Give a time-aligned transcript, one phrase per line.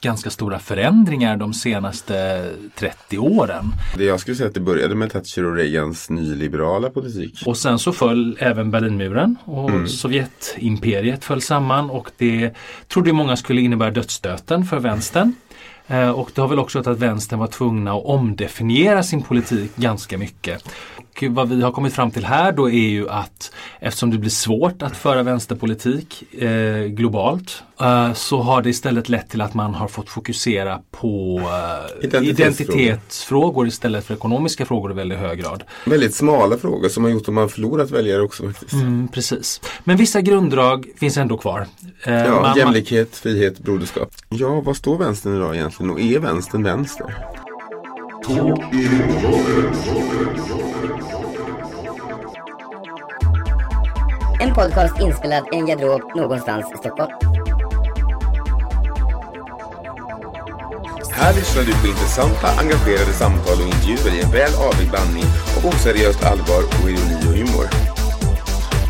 [0.00, 2.44] ganska stora förändringar de senaste
[2.74, 3.64] 30 åren.
[3.96, 7.42] Det jag skulle säga att det började med Thatcher och Reagans nyliberala politik.
[7.46, 9.88] Och sen så föll även Berlinmuren och Mm.
[9.88, 12.50] Sovjetimperiet föll samman och det
[12.88, 15.34] trodde många skulle innebära dödsstöten för vänstern.
[15.86, 19.76] Eh, Och det har väl också gjort att vänstern var tvungna att omdefiniera sin politik
[19.76, 20.64] ganska mycket.
[21.18, 24.30] Och vad vi har kommit fram till här då är ju att eftersom det blir
[24.30, 29.74] svårt att föra vänsterpolitik eh, globalt eh, så har det istället lett till att man
[29.74, 32.80] har fått fokusera på eh, Identitetsfrågor.
[32.80, 35.62] identitetsfrågor istället för ekonomiska frågor i väldigt hög grad.
[35.86, 38.72] Väldigt smala frågor som har gjort att man förlorat väljare också faktiskt.
[38.72, 39.60] Mm, precis.
[39.84, 41.66] Men vissa grunddrag finns ändå kvar.
[42.04, 44.10] Eh, Ja, man- jämlikhet, frihet, broderskap.
[44.28, 45.90] Ja, vad står vänstern idag egentligen?
[45.90, 47.14] Och är vänstern vänster?
[54.40, 57.10] En podcast inspelad i en garderob någonstans i Stockholm.
[61.10, 65.24] Här lyssnar du på intressanta, engagerade samtal och intervjuer i en väl avvägd blandning
[65.56, 67.66] av oseriöst allvar och ironi och humor.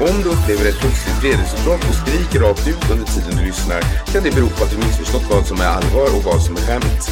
[0.09, 3.81] Om du upplever ett plötsligt vredesutbrott och skriker rakt ut under tiden du lyssnar
[4.13, 6.61] kan det bero på att du missförstått vad som är allvar och vad som är
[6.61, 7.03] skämt.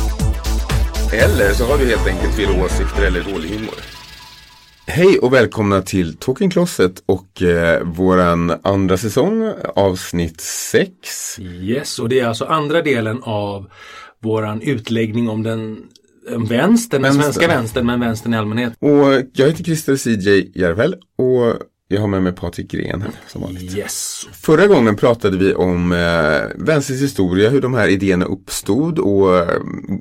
[1.13, 3.79] Eller så har du helt enkelt fel åsikter eller dålig humor.
[4.89, 10.91] Hej och välkomna till Talking Closet och eh, våran andra säsong, avsnitt 6.
[11.41, 13.71] Yes, och det är alltså andra delen av
[14.23, 15.83] våran utläggning om den
[16.35, 18.73] om vänstern, den svenska vänstern, men vänstern i allmänhet.
[18.79, 21.55] Och jag heter Christer CJ Järvel och
[21.89, 23.77] jag har med mig Patrik Gren här som vanligt.
[23.77, 24.27] Yes.
[24.33, 29.61] Förra gången pratade vi om eh, vänsterns historia, hur de här idéerna uppstod och eh,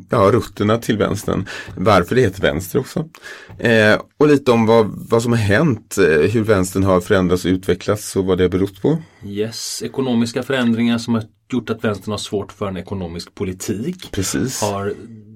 [0.10, 1.46] ja, rötterna till vänstern.
[1.78, 3.10] Varför det heter vänster också.
[3.60, 7.50] Eh, och lite om vad, vad som har hänt, eh, hur vänstern har förändrats och
[7.50, 8.98] utvecklats och vad det har berott på.
[9.26, 14.12] Yes, ekonomiska förändringar som har gjort att vänstern har svårt för en ekonomisk politik.
[14.12, 14.62] Precis.
[14.62, 14.94] Har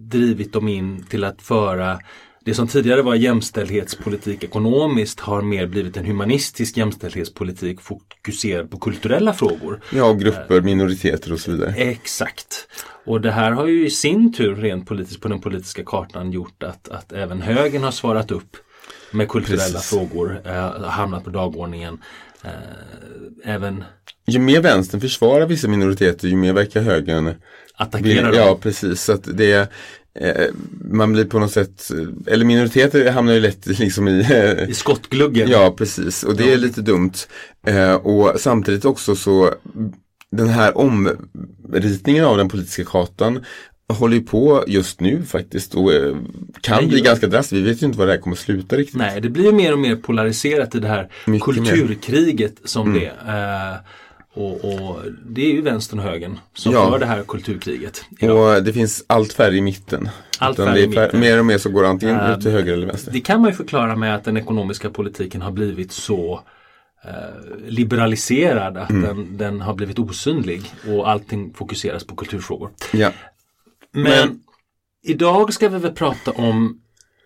[0.09, 1.99] drivit dem in till att föra
[2.49, 9.33] det som tidigare var jämställdhetspolitik ekonomiskt har mer blivit en humanistisk jämställdhetspolitik fokuserad på kulturella
[9.33, 9.81] frågor.
[9.93, 11.73] Ja, grupper, minoriteter och så vidare.
[11.77, 12.67] Exakt.
[13.05, 16.63] Och det här har ju i sin tur rent politiskt på den politiska kartan gjort
[16.63, 18.57] att, att även högern har svarat upp
[19.11, 19.89] med kulturella Precis.
[19.89, 21.97] frågor, eh, hamnat på dagordningen.
[22.43, 22.51] Eh,
[23.43, 23.83] även
[24.25, 27.33] Ju mer vänstern försvarar vissa minoriteter, ju mer verkar högern
[27.75, 28.35] attackera dem.
[28.35, 29.01] Ja, precis.
[29.01, 29.71] Så att det
[30.91, 31.91] man blir på något sätt,
[32.27, 34.25] eller minoriteter hamnar ju lätt liksom i
[34.69, 35.49] I skottgluggen.
[35.49, 36.23] Ja, precis.
[36.23, 37.11] Och det är lite dumt.
[37.67, 39.53] Eh, och samtidigt också så
[40.31, 43.43] den här omritningen av den politiska kartan
[43.93, 46.15] håller ju på just nu faktiskt och eh,
[46.61, 47.53] kan Det bli gör- ganska drastiskt.
[47.53, 48.95] Vi vet ju inte var det här kommer att sluta riktigt.
[48.97, 51.57] Nej, det blir ju mer och mer polariserat i det här Mycket mer.
[51.57, 51.65] Mm.
[51.69, 53.77] kulturkriget som det är.
[54.39, 56.91] Och, och det är ju vänstern och högern som Ja.
[56.91, 58.05] för det här kulturkriget.
[58.19, 58.57] idag.
[58.57, 60.09] Och det finns allt färre i mitten.
[60.39, 61.19] Allt det i mitten.
[61.19, 63.11] Mer och mer så går det antingen Eh, ut till höger eller vänster.
[63.11, 66.41] Det kan man ju förklara med att den ekonomiska politiken har blivit så
[67.05, 69.01] eh, liberaliserad att Mm.
[69.03, 72.69] den, den har blivit osynlig och allting fokuseras på kulturfrågor.
[72.93, 73.11] Ja.
[73.91, 74.39] Men, Men-
[75.03, 76.81] idag ska vi väl prata om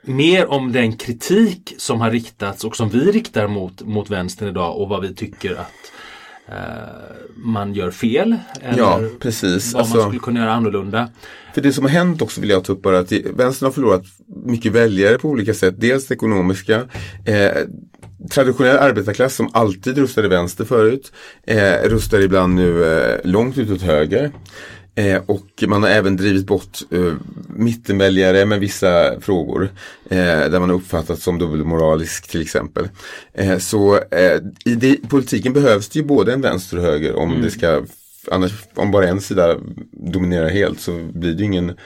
[0.05, 4.77] mer om den kritik som har riktats och som vi riktar mot, mot vänstern idag
[4.81, 5.71] och vad vi tycker att
[7.35, 8.35] man gör fel.
[8.61, 9.73] Eller Ja, precis.
[9.73, 11.09] vad Alltså- man skulle kunna göra annorlunda.
[11.53, 14.03] För det som har hänt också vill jag ta upp bara att vänstern har förlorat
[14.45, 15.75] mycket väljare på olika sätt.
[15.77, 16.81] Dels ekonomiska.
[17.25, 17.51] Eh,
[18.31, 21.11] traditionell arbetarklass som alltid röstade vänster förut.
[21.47, 24.31] Eh, röstar ibland nu eh, långt ut åt höger.
[24.95, 27.13] Eh, och man har även drivit bort eh,
[27.47, 29.69] mittenväljare med vissa frågor.
[30.09, 32.89] Eh, där man har uppfattats som dubbelmoralisk till exempel.
[33.33, 37.41] Eh, så eh, i det, politiken behövs det ju både en vänster och höger om
[37.41, 37.81] det ska
[38.31, 39.57] Annars, om bara en sida
[39.91, 41.77] dominerar helt så blir det ju ingen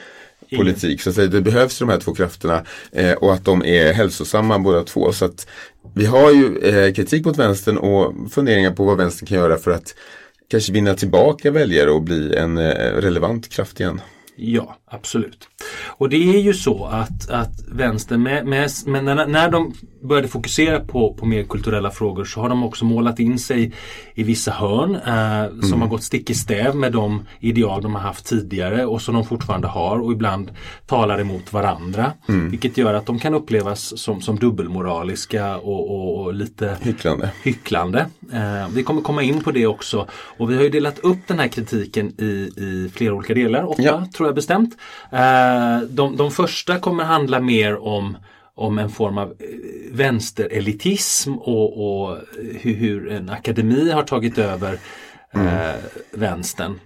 [0.56, 1.02] politik.
[1.02, 4.84] Så att det behövs de här två krafterna eh, och att de är hälsosamma båda
[4.84, 5.14] två.
[5.14, 5.48] Så att
[5.96, 9.72] vi har ju eh, kritik mot vänstern och funderingar på vad vänstern kan göra för
[9.72, 9.96] att
[10.48, 14.02] kanske vinna tillbaka väljare och bli en eh, relevant kraft igen.
[14.40, 15.48] Ja, absolut.
[15.88, 19.74] Och det är ju så att, att vänstern, med, med, med när, när de
[20.04, 23.72] började fokusera på, på mer kulturella frågor så har de också målat in sig
[24.16, 28.02] i vissa hörn eh, som har gått stick i stäv med de ideal de har
[28.02, 30.52] haft tidigare och som de fortfarande har och ibland
[30.86, 32.12] talar emot varandra.
[32.28, 37.30] Vilket gör att de kan upplevas som, som dubbelmoraliska och, och, och lite Hycklande.
[37.44, 38.00] hycklande.
[38.34, 41.40] Eh, vi kommer komma in på det också och vi har ju delat upp den
[41.40, 42.26] här kritiken i,
[42.58, 44.08] i flera olika delar, åtta Ja.
[44.18, 44.78] tror jag bestämt.
[45.12, 48.18] Eh, de, de första kommer handla mer om
[48.58, 49.36] om en form av eh,
[49.92, 54.80] vänsterelitism och, och hur, hur en akademi har tagit över
[55.34, 55.76] eh,
[56.12, 56.80] vänstern.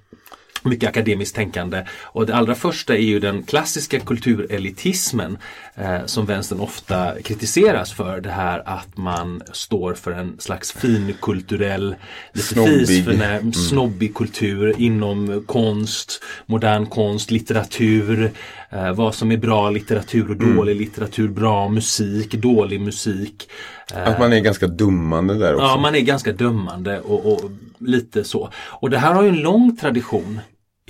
[0.63, 1.85] Mycket akademiskt tänkande.
[2.03, 5.37] Och det allra första är ju den klassiska kulturelitismen
[5.75, 8.21] eh, som vänstern ofta kritiseras för.
[8.21, 11.95] Det här att man står för en slags finkulturell,
[12.33, 12.87] lite Snobbig.
[12.87, 18.31] fisförnäm, snobbig kultur inom konst, modern konst, litteratur.
[18.69, 23.49] Eh, vad som är bra litteratur och dålig litteratur, bra musik, dålig musik.
[23.95, 25.65] Att man är ganska dummande där också.
[25.65, 28.49] Ja, man är ganska dömande och, och lite så.
[28.55, 30.39] Och det här har ju en lång tradition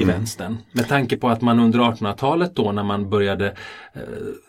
[0.01, 0.57] i vänstern.
[0.71, 3.47] Med tanke på att man under 1800-talet då när man började
[3.93, 4.01] eh,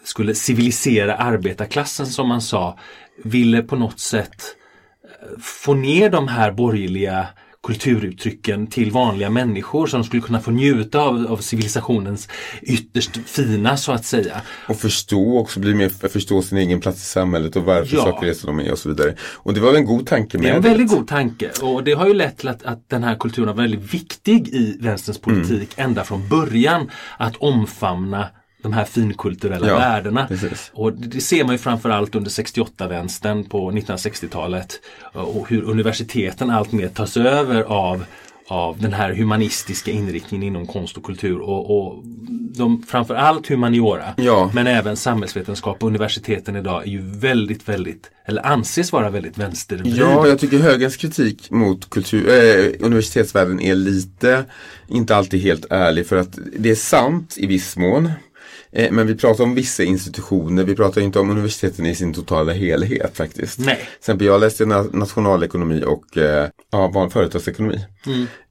[0.04, 2.78] skulle civilisera arbetarklassen som man sa
[3.24, 4.44] ville på något sätt
[5.04, 7.26] eh, få ner de här borgerliga
[7.62, 12.28] kulturuttrycken till vanliga människor som skulle kunna få njuta av, av civilisationens
[12.62, 14.42] ytterst fina så att säga.
[14.68, 18.02] Och förstå också, bli mer, förstå sin egen plats i samhället och varför Ja.
[18.02, 19.14] saker är som de är och så vidare.
[19.20, 21.92] Och det var en god tanke med Det är en väldigt god tanke och det
[21.92, 25.70] har ju lett till att, att den här kulturen var väldigt viktig i vänsterns politik
[25.76, 26.90] ända från början.
[27.18, 28.28] Att omfamna
[28.62, 30.26] de här finkulturella Ja, värdena.
[30.26, 30.70] precis.
[30.74, 34.80] Och det ser man ju framförallt under 68-vänstern på 1960-talet.
[35.12, 38.04] Och hur universiteten allt mer tas över av
[38.48, 42.02] av den här humanistiska inriktningen inom konst och kultur och, och
[42.56, 44.50] de, framförallt humaniora Ja.
[44.54, 49.96] men även samhällsvetenskap och universiteten idag är ju väldigt, väldigt, eller anses vara väldigt vänstervrid.
[49.96, 54.44] Ja, jag tycker högerns kritik mot kultur, eh, universitetsvärlden är lite,
[54.88, 58.10] inte alltid helt ärlig för att det är sant i viss mån.
[58.72, 62.52] Eh, men vi pratar om vissa institutioner, vi pratar inte om universiteten i sin totala
[62.52, 63.58] helhet faktiskt.
[63.58, 63.76] Nej.
[63.76, 67.84] Till exempel jag läste na- nationalekonomi och eh, ja, företagsekonomi.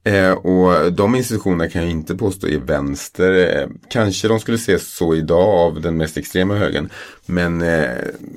[0.03, 3.57] Eh, och de institutionerna kan jag inte påstå är vänster.
[3.61, 6.89] Eh, kanske de skulle ses så idag av den mest extrema högern.
[7.25, 7.89] Men eh,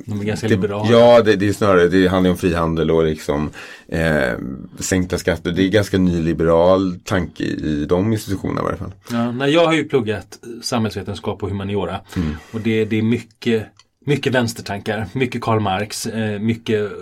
[0.07, 0.91] De är ganska det, liberala.
[0.91, 3.51] Ja, det, det är snarare, det handlar om frihandel och liksom
[3.89, 4.33] eh,
[4.79, 5.53] sänkta skatter.
[5.53, 8.93] Det är ganska nyliberal tanke i de institutionerna i varje fall.
[9.11, 12.37] Ja, nej, jag har ju pluggat samhällsvetenskap och humaniora Mm.
[12.53, 13.67] och det, det är mycket,
[14.07, 16.93] mycket vänstertankar, mycket Karl Marx, eh, mycket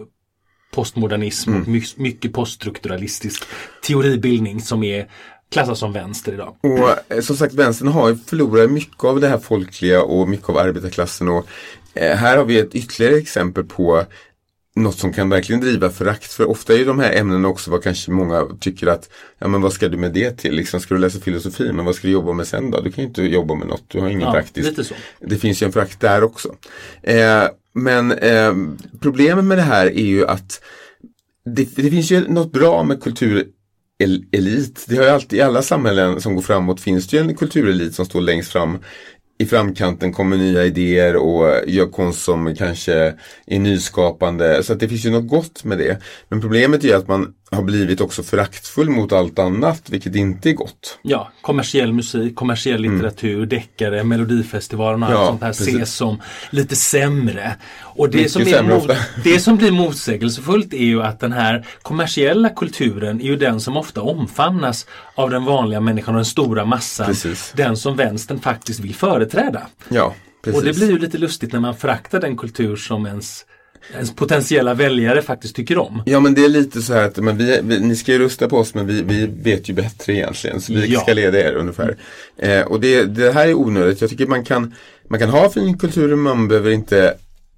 [0.72, 1.62] postmodernism Mm.
[1.62, 3.44] och my, mycket poststrukturalistisk
[3.86, 5.08] teoribildning som är
[5.52, 6.56] klassas som vänster idag.
[6.60, 10.58] Och eh, som sagt, vänstern har förlorat mycket av det här folkliga och mycket av
[10.58, 11.28] arbetarklassen.
[11.28, 11.46] Och
[11.94, 14.04] eh, här har vi ett ytterligare exempel på
[14.74, 16.32] något som kan verkligen driva förakt.
[16.32, 19.08] För ofta är ju de här ämnena också vad kanske många tycker att,
[19.38, 20.54] ja men vad ska du med det till?
[20.54, 22.80] Liksom, ska du läsa filosofi, men vad ska du jobba med sen då?
[22.80, 24.92] Du kan ju inte jobba med något, du har ingen Ja, praktiskt.
[25.20, 26.54] Det finns ju en förakt där också.
[27.02, 28.54] Eh, men eh,
[29.00, 30.60] problemet med det här är ju att
[31.44, 34.84] det, det finns ju något bra med kulturelit.
[34.88, 37.94] Det har ju alltid i alla samhällen som går framåt finns det ju en kulturelit
[37.94, 38.78] som står längst fram
[39.42, 43.14] i framkanten kommer nya idéer och gör konst som kanske
[43.46, 44.62] är nyskapande.
[44.62, 46.02] Så att det finns ju något gott med det.
[46.28, 50.50] Men problemet är ju att man har blivit också föraktfull mot allt annat, vilket inte
[50.50, 50.98] är gott.
[51.02, 55.22] Ja, kommersiell musik, kommersiell litteratur, deckare, melodifestivalen och allt Mm.
[55.22, 55.68] Ja, sånt här precis.
[55.68, 56.20] ses som
[56.50, 57.56] lite sämre.
[57.80, 58.90] Och det Mycket som, är mot,
[59.24, 63.76] det som blir motsägelsefullt är ju att den här kommersiella kulturen är ju den som
[63.76, 67.06] ofta omfamnas av den vanliga människan och den stora massan.
[67.06, 67.52] Precis.
[67.56, 69.66] Den som vänstern faktiskt vill företräda.
[69.88, 70.60] Ja, precis.
[70.60, 73.44] Och det blir ju lite lustigt när man föraktar den kultur som ens,
[73.94, 76.02] ens potentiella väljare faktiskt tycker om.
[76.06, 78.48] Ja men det är lite så här att men vi, vi, ni ska ju rösta
[78.48, 80.60] på oss men vi, vi vet ju bättre egentligen.
[80.60, 81.00] Så vi Ja.
[81.00, 81.96] ska leda er ungefär.
[82.38, 84.00] Eh, och det, det här är onödigt.
[84.00, 84.74] Jag tycker man kan,
[85.08, 87.14] man kan ha fin kultur men man behöver inte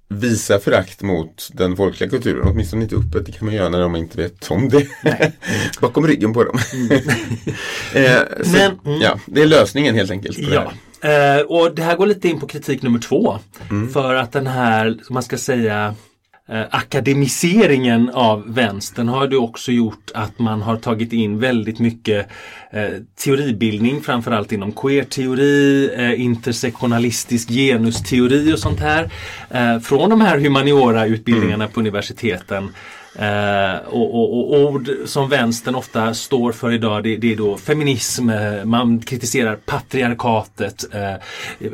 [0.09, 2.47] visa förakt mot den folkliga kulturen.
[2.47, 3.25] Åtminstone inte öppet.
[3.25, 4.87] Det kan man göra när de inte vet om det.
[5.81, 6.57] Bakom ryggen på dem.
[7.93, 9.01] eh, så, Men- mm.
[9.01, 10.37] ja, det är lösningen helt enkelt.
[10.37, 11.39] Det Ja, här.
[11.39, 13.39] eh, och det här går lite in på kritik nummer två.
[13.69, 13.89] Mm.
[13.93, 15.95] För att den här, man ska säga,
[16.49, 22.27] eh, akademiseringen av vänstern har ju också gjort att man har tagit in väldigt mycket
[22.71, 22.89] eh,
[23.23, 29.09] teoribildning, framförallt inom queer-teori, eh, intersektionalistisk genusteori och sånt här.
[29.49, 32.69] Eh, från de här humaniora-utbildningarna på universiteten
[33.19, 37.57] Eh, och, och, och, ord som vänstern ofta står för idag det, det är då
[37.57, 41.13] feminism, eh, man kritiserar patriarkatet, eh,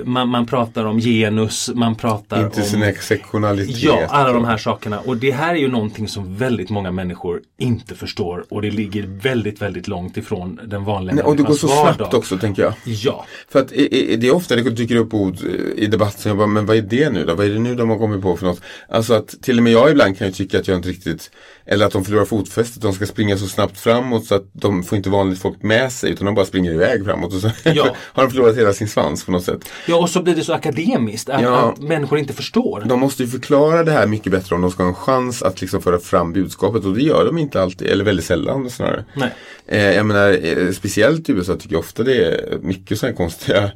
[0.06, 3.78] man, man pratar om genus, man pratar om Intersektionalitet.
[3.84, 5.00] Ja, alla de här sakerna.
[5.00, 9.04] Och det här är ju någonting som väldigt många människor inte förstår och det ligger
[9.08, 12.20] väldigt, väldigt långt ifrån den vanliga Nej, och det går så människans snabbt vardag.
[12.20, 12.74] också tänker jag.
[12.86, 16.30] Ja, För att i- i- det är ofta det dyker upp ord eh, i debatten,
[16.30, 17.36] jag bara, men vad är det nu då?
[17.36, 18.62] Vad är det nu de har kommit på för något?
[18.90, 21.31] Alltså att till och med jag ibland kan ju tycka att jag inte riktigt,
[21.66, 24.96] eller att de förlorar fotfästet, de ska springa så snabbt framåt så att de får
[24.98, 27.96] inte vanligt folk med sig utan de bara springer iväg framåt och så Ja.
[27.98, 29.70] har de förlorat hela sin svans på något sätt.
[29.88, 31.58] ja och så blir det så akademiskt att, Ja.
[31.72, 32.84] att människor inte förstår.
[32.86, 35.62] De måste ju förklara det här mycket bättre om de ska ha en chans att
[35.62, 39.06] liksom föra fram budskapet och det gör de inte alltid, eller väldigt sällan snarare.
[39.14, 39.30] Nej.
[39.68, 43.18] Eh, jag menar, eh, speciellt i USA tycker jag ofta det är mycket sådana här
[43.18, 43.72] konstiga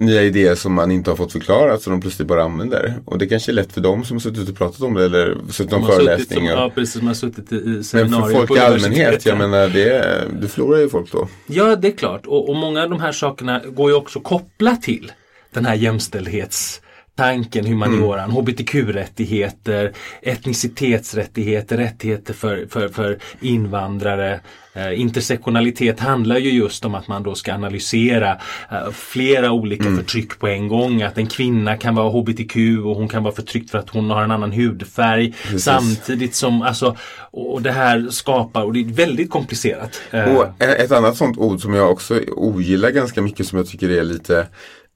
[0.00, 2.94] nya idéer som man inte har fått förklarat som de plötsligt bara använder.
[3.04, 5.36] Och det kanske är lätt för dem som har suttit och pratat om det eller
[5.50, 6.52] suttit om som, föreläsningar.
[6.52, 9.68] ja, precis, som har suttit i, i Men seminarier för folk i allmänhet, jag menar
[9.68, 11.28] det, du förlorar ju folk då.
[11.46, 12.26] Ja, det är klart.
[12.26, 15.12] Och, och många av de här sakerna går ju också att koppla till
[15.52, 19.92] den här jämställdhetstanken, humanioran, hbtq-rättigheter,
[20.22, 24.40] etnicitetsrättigheter, rättigheter för, för, för invandrare.
[24.74, 28.30] Eh, intersektionalitet handlar ju just om att man då ska analysera
[28.70, 31.02] eh, flera olika förtryck på en gång.
[31.02, 34.22] Att en kvinna kan vara hbtq och hon kan vara förtryckt för att hon har
[34.22, 35.34] en annan hudfärg.
[35.58, 36.96] Samtidigt som, alltså,
[37.30, 40.00] och och det här skapar, och det är väldigt komplicerat.
[40.10, 43.90] Eh, Och ett annat sånt ord som jag också ogillar ganska mycket som jag tycker
[43.90, 44.46] är lite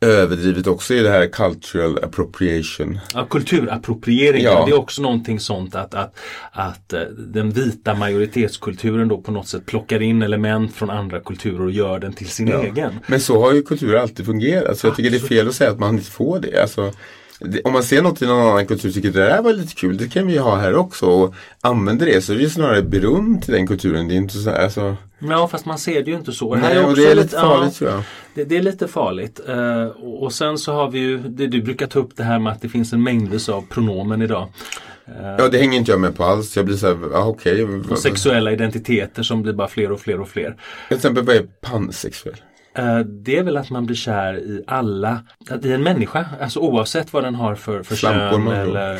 [0.05, 2.99] överdrivet också är det här cultural appropriation.
[3.15, 4.65] Ja, kulturappropriering, Ja.
[4.67, 6.15] det är också någonting sånt att, att,
[6.53, 11.63] att eh, den vita majoritetskulturen då på något sätt plockar in element från andra kulturer
[11.63, 12.93] och gör den till sin egen.
[13.07, 14.79] Men så har ju kultur alltid fungerat.
[14.79, 16.63] Så jag tycker det är fel att säga att man inte får det.
[16.63, 16.93] Alltså,
[17.65, 20.09] om man ser något i någon annan kultur tycker det där var lite kul, det
[20.09, 21.07] kan vi ha här också.
[21.07, 24.09] Och använder det så är det snarare beröm till den kulturen.
[24.09, 26.55] Det är inte så här, alltså, Ja fast man ser det ju inte så.
[26.55, 28.03] nej, här och också det är lite farligt tror jag.
[28.35, 29.41] det, det är lite farligt.
[29.49, 29.85] Eh,
[30.23, 32.63] och, sen så har vi ju, det du brukar ta upp det här med att
[32.63, 34.49] det finns en mängd av pronomen idag.
[35.39, 36.57] Ja, det hänger inte jag med på alls.
[36.57, 37.65] Jag blir så här, ja okej.
[37.65, 40.57] Och sexuella identiteter som blir bara fler och fler och fler.
[40.89, 42.37] Till exempel, vad är pansexuell?
[42.77, 45.23] Eh, Det är väl att man blir kär i alla,
[45.63, 48.99] i en människa, alltså oavsett vad den har för, för Slampor, kön eller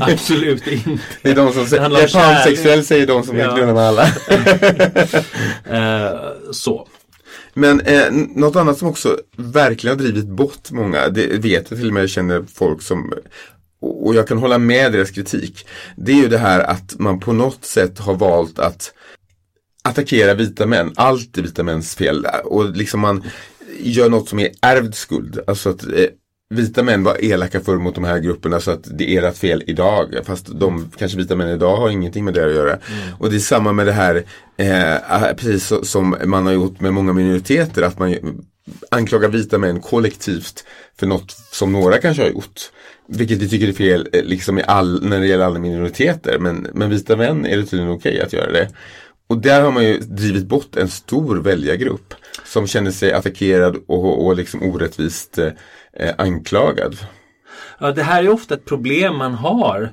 [0.12, 1.02] Absolut inte.
[1.22, 3.56] Det är de som Det säger, jag är pansexuell säger de som Ja.
[3.56, 4.06] med alla.
[5.70, 6.10] Eh,
[6.52, 6.88] så.
[7.54, 11.88] Men eh, något annat som också verkligen har drivit bort många, det vet jag till
[11.88, 13.12] och med jag känner folk som
[13.80, 15.66] och och jag kan hålla med deras kritik.
[15.96, 18.92] Det är ju det här att man på något sätt har valt att
[19.86, 20.92] attackera vita män.
[20.96, 22.26] Allt är vita mäns fel.
[22.44, 23.24] Och liksom man
[23.80, 25.38] gör något som är ärvd skuld.
[25.46, 25.90] Alltså att eh,
[26.50, 29.62] vita män var elaka förr mot de här grupperna så att det är ert fel
[29.66, 30.14] idag.
[30.24, 32.78] Fast de kanske vita män idag har ingenting med det att göra.
[33.18, 34.24] Och det är samma med det här,
[34.56, 37.82] eh, precis så- som man har gjort med många minoriteter.
[37.82, 38.14] Att man
[38.90, 40.64] anklagar vita män kollektivt
[40.98, 42.60] för något som några kanske har gjort.
[43.08, 46.38] Vilket vi tycker är fel eh, liksom all, när det gäller alla minoriteter.
[46.38, 48.68] Men, men vita män är det tydligen okej att göra det.
[49.28, 52.14] Och där har man ju drivit bort en stor väljargrupp
[52.44, 55.52] som känner sig attackerad och, och liksom orättvist eh,
[56.18, 56.96] anklagad.
[57.78, 59.92] Ja, det här är ofta ett problem man har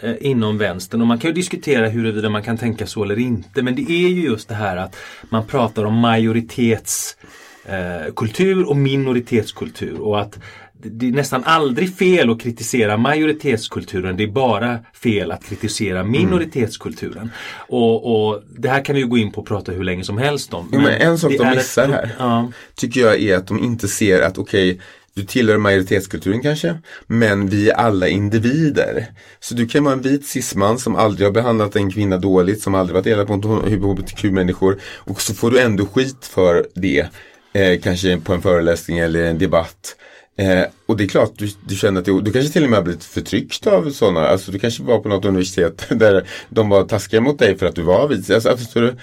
[0.00, 1.00] eh, inom vänstern.
[1.00, 3.62] Och man kan ju diskutera huruvida man kan tänka så eller inte.
[3.62, 4.96] Men det är ju just det här att
[5.30, 7.24] man pratar om majoritetskultur
[7.64, 10.00] eh, kultur och minoritetskultur.
[10.00, 10.38] Och att
[10.82, 17.30] det- är nästan aldrig fel att kritisera majoritetskulturen, det är bara fel att kritisera minoritetskulturen.
[17.68, 20.54] Och, och Det här kan vi gå in på och prata hur länge som helst
[20.54, 20.68] om.
[20.72, 22.14] Jo, men en sak de ett missar pro- här.
[22.18, 22.52] Ja.
[22.74, 24.80] Tycker jag är att de inte ser att okej
[25.16, 29.06] du tillhör majoritetskulturen kanske, men vi är alla individer.
[29.40, 32.74] Så du kan vara en vit cisman som aldrig har behandlat en kvinna dåligt, som
[32.74, 37.06] aldrig varit elak mot hbtq-människor och så får du ändå skit för det,
[37.52, 39.96] eh, kanske på en föreläsning eller en debatt.
[40.36, 42.76] Eh, och det är klart, du, du känner att du, du kanske till och med
[42.76, 44.28] har blivit förtryckt av sådana.
[44.28, 47.74] Alltså du kanske var på något universitet där de var taskiga mot dig för att
[47.74, 48.30] du var vit.
[48.30, 48.96] Alltså, förstår du?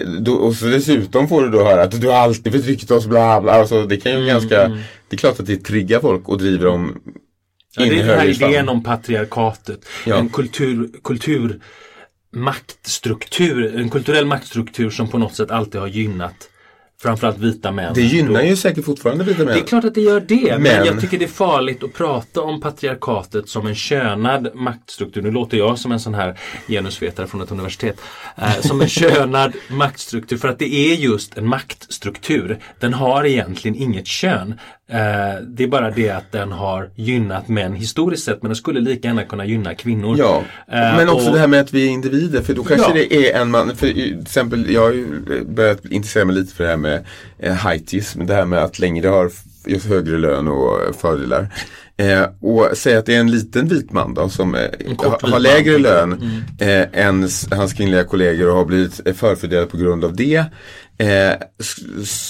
[0.00, 3.40] Eh, och så dessutom får du då höra att du har alltid förtryckt oss, bla
[3.40, 3.52] bla.
[3.52, 4.68] Alltså, det kan ju ganska,
[5.08, 7.00] det är klart att det triggar folk och driver dem
[7.76, 9.86] Ja, in det är den här idén om patriarkatet.
[10.06, 10.16] Ja.
[10.16, 11.60] En kultur, kultur
[12.32, 16.48] maktstruktur, en kulturell maktstruktur som på något sätt alltid har gynnat
[17.04, 17.94] framförallt vita män.
[17.94, 19.54] Det gynnar ju säkert fortfarande vita män.
[19.54, 21.92] det är klart att det gör det, men, Men- jag tycker det är farligt att
[21.92, 25.22] prata om patriarkatet som en könad maktstruktur.
[25.22, 28.00] Nu låter jag som en sån här genusvetare från ett universitet.
[28.36, 32.58] Eh, som en könad maktstruktur för att det är just en maktstruktur.
[32.80, 34.54] Den har egentligen inget kön.
[34.88, 38.80] Eh, det är bara det att den har gynnat män historiskt sett men den skulle
[38.80, 40.16] lika gärna kunna gynna kvinnor.
[40.18, 42.42] Ja, Eh, men också och- det här med att vi är individer.
[42.42, 42.94] För då kanske Ja.
[42.94, 45.06] det är en man, för till exempel jag har ju
[45.44, 47.04] börjat intressera mig lite för det här med
[47.38, 48.26] eh, heitism.
[48.26, 49.30] Det här med att längre har
[49.66, 51.48] just högre lön och fördelar.
[51.96, 54.60] Eh, och säga att det är en liten vit man då som eh,
[54.98, 56.12] ha- har lägre lön
[56.60, 60.36] eh, än hans kvinnliga kollegor och har blivit eh, förfördelad på grund av det.
[60.98, 61.32] Eh,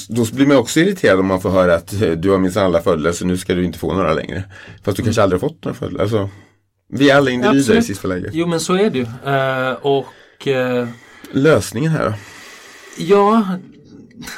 [0.08, 2.80] då blir man också irriterad om man får höra att eh, du har minsann alla
[2.82, 4.42] fördelar så nu ska du inte få några längre.
[4.84, 6.02] Fast du kanske aldrig har fått några fördelar.
[6.02, 6.28] Alltså,
[6.92, 7.84] vi är alla individer Absolut.
[7.84, 8.30] i sista läget.
[8.34, 9.06] Jo men så är det ju.
[9.82, 10.06] Och
[11.32, 12.14] Lösningen här då?
[12.98, 13.46] ja,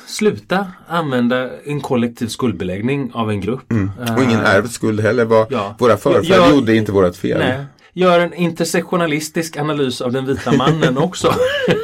[0.07, 3.73] sluta använda en kollektiv skuldbeläggning av en grupp.
[4.17, 5.25] Och ingen Eh, ärvd skuld heller.
[5.25, 5.77] Vad ja.
[5.79, 7.39] Våra förfäder gjorde inte vårt fel.
[7.39, 7.65] Nej.
[7.93, 11.35] Gör en intersektionalistisk analys av den vita mannen också.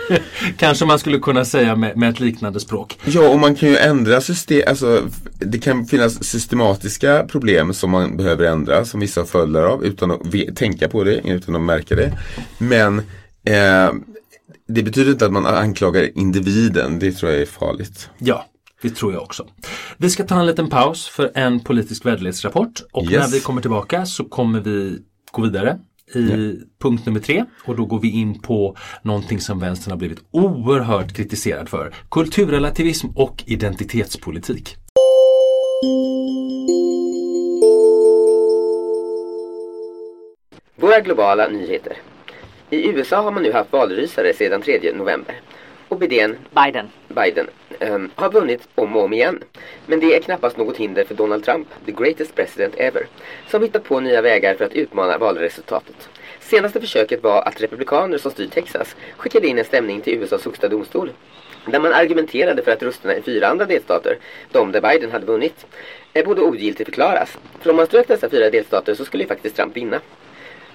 [0.57, 2.99] Kanske man skulle kunna säga med, med ett liknande språk.
[3.05, 4.63] Ja, och man kan ju ändra system.
[4.69, 5.03] Alltså,
[5.39, 10.11] det kan finnas systematiska problem som man behöver ändra, som vissa har följder av, utan
[10.11, 10.21] att
[10.57, 12.13] tänka på det, utan att märka det.
[12.59, 12.99] Men
[13.45, 13.93] eh,
[14.75, 18.11] det betyder inte att man anklagar individen, det tror jag är farligt.
[18.19, 18.47] Ja,
[18.83, 19.47] det tror jag också.
[19.97, 23.13] Vi ska ta en liten paus för en politisk väderleksrapport och Yes.
[23.13, 24.99] när vi kommer tillbaka så kommer vi
[25.33, 25.79] gå vidare
[26.15, 30.19] i punkt nummer tre och då går vi in på någonting som vänstern har blivit
[30.31, 31.95] oerhört kritiserad för.
[32.11, 34.77] Kulturrelativism och identitetspolitik.
[40.77, 41.97] Våra globala nyheter.
[42.73, 45.41] I USA har man nu haft valrysare sedan 3 november.
[45.89, 46.89] Och Biden, Biden.
[47.09, 47.47] Biden
[47.79, 49.43] ehm, har vunnit om och om igen.
[49.87, 53.07] Men det är knappast något hinder för Donald Trump, the greatest president ever,
[53.49, 56.09] som hittat på nya vägar för att utmana valresultatet.
[56.41, 60.69] Senaste försöket var att republikaner som styr Texas skickade in en stämning till USAs högsta
[60.69, 61.11] domstol
[61.67, 64.19] där man argumenterade för att rösterna i fyra andra delstater,
[64.53, 65.67] de där Biden hade vunnit,
[66.25, 67.39] borde ogiltigt förklaras.
[67.61, 70.01] För om man strök dessa fyra delstater så skulle ju faktiskt Trump vinna.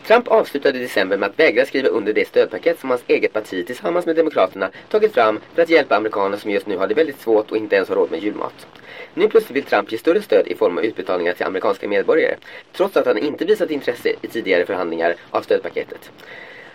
[0.07, 3.65] Trump avslutade i december med att vägra skriva under det stödpaket som hans eget parti
[3.65, 7.19] tillsammans med Demokraterna tagit fram för att hjälpa amerikaner som just nu har det väldigt
[7.19, 8.67] svårt och inte ens har råd med julmat.
[9.13, 12.35] Nu plötsligt vill Trump ge större stöd i form av utbetalningar till amerikanska medborgare,
[12.73, 16.11] trots att han inte visat intresse i tidigare förhandlingar av stödpaketet.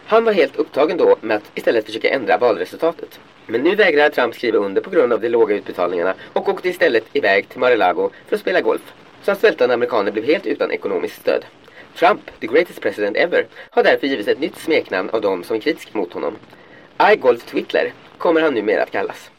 [0.06, 3.20] Han var helt upptagen då med att istället försöka ändra valresultatet.
[3.46, 7.04] Men nu vägrar Trump skriva under på grund av de låga utbetalningarna och åkte istället
[7.12, 8.92] iväg till Mar-a-Lago för att spela golf.
[9.22, 11.44] Så att svältande amerikaner blev helt utan ekonomiskt stöd.
[11.94, 15.61] Trump, the greatest president ever, har därför givits ett nytt smeknamn av de som är
[15.61, 16.37] kritiska mot honom.
[17.12, 19.30] I Golf Twittler kommer han numera att kallas.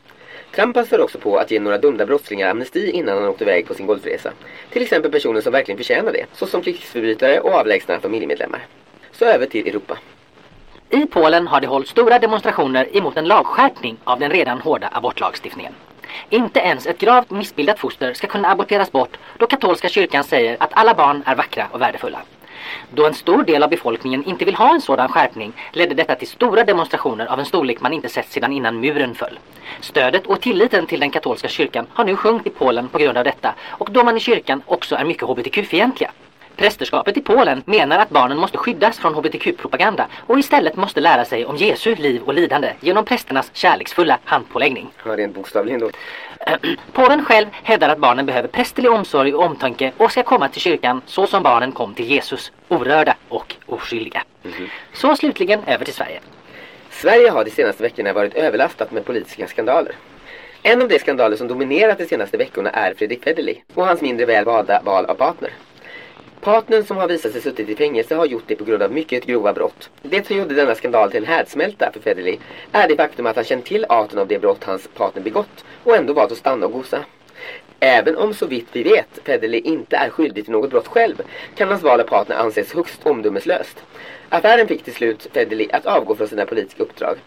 [0.56, 3.74] Trump passade också på att ge några dömda brottslingar amnesti innan han åkte iväg på
[3.74, 4.32] sin golfresa.
[4.70, 8.66] Till exempel personer som verkligen förtjänar det, såsom krigsförbrytare och avlägsna familjemedlemmar.
[9.12, 9.98] Så över till Europa.
[10.90, 15.74] I Polen har det hållits stora demonstrationer emot en lagskärpning av den redan hårda abortlagstiftningen.
[16.30, 20.70] Inte ens ett gravt missbildat foster ska kunna aborteras bort då katolska kyrkan säger att
[20.74, 22.22] alla barn är vackra och värdefulla.
[22.94, 26.28] Då en stor del av befolkningen inte vill ha en sådan skärpning ledde detta till
[26.28, 29.40] stora demonstrationer av en storlek man inte sett sedan innan muren föll.
[29.82, 33.24] Stödet och tilliten till den katolska kyrkan har nu sjunkit i Polen på grund av
[33.24, 36.12] detta och då man i kyrkan också är mycket hbtq-fientliga.
[36.56, 41.46] Prästerskapet i Polen menar att barnen måste skyddas från hbtq-propaganda och istället måste lära sig
[41.46, 44.90] om Jesu liv och lidande genom prästernas kärleksfulla handpåläggning.
[45.06, 45.90] Ja, rent bokstavligen då.
[46.94, 51.02] Påven själv hävdar att barnen behöver prästerlig omsorg och omtanke och ska komma till kyrkan
[51.06, 54.24] så som barnen kom till Jesus, orörda och oskyldiga.
[54.94, 56.20] Så slutligen över till Sverige.
[56.90, 59.96] Sverige har de senaste veckorna varit överlastat med politiska skandaler.
[60.64, 64.26] En av de skandaler som dominerat de senaste veckorna är Fredrik Federley och hans mindre
[64.26, 65.52] väl valda val av partner.
[66.44, 69.26] Partnern som har visat sig suttit i fängelse har gjort det på grund av mycket
[69.26, 69.90] grova brott.
[70.02, 72.38] Det som gjorde denna skandal till en härdsmälta för Federley
[72.72, 75.96] är det faktum att han känt till arten av det brott hans partner begått och
[75.96, 77.06] ändå valt att stanna och gosa.
[77.80, 81.22] Även om så vitt vi vet Federley inte är skyldig till något brott själv
[81.56, 83.84] kan hans val av partner anses högst omdömeslöst.
[84.30, 87.18] Affären fick till slut Federley att avgå från sina politiska uppdrag.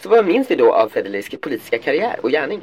[0.00, 2.60] Så vad minns vi då av Federleys politiska karriär och gärning?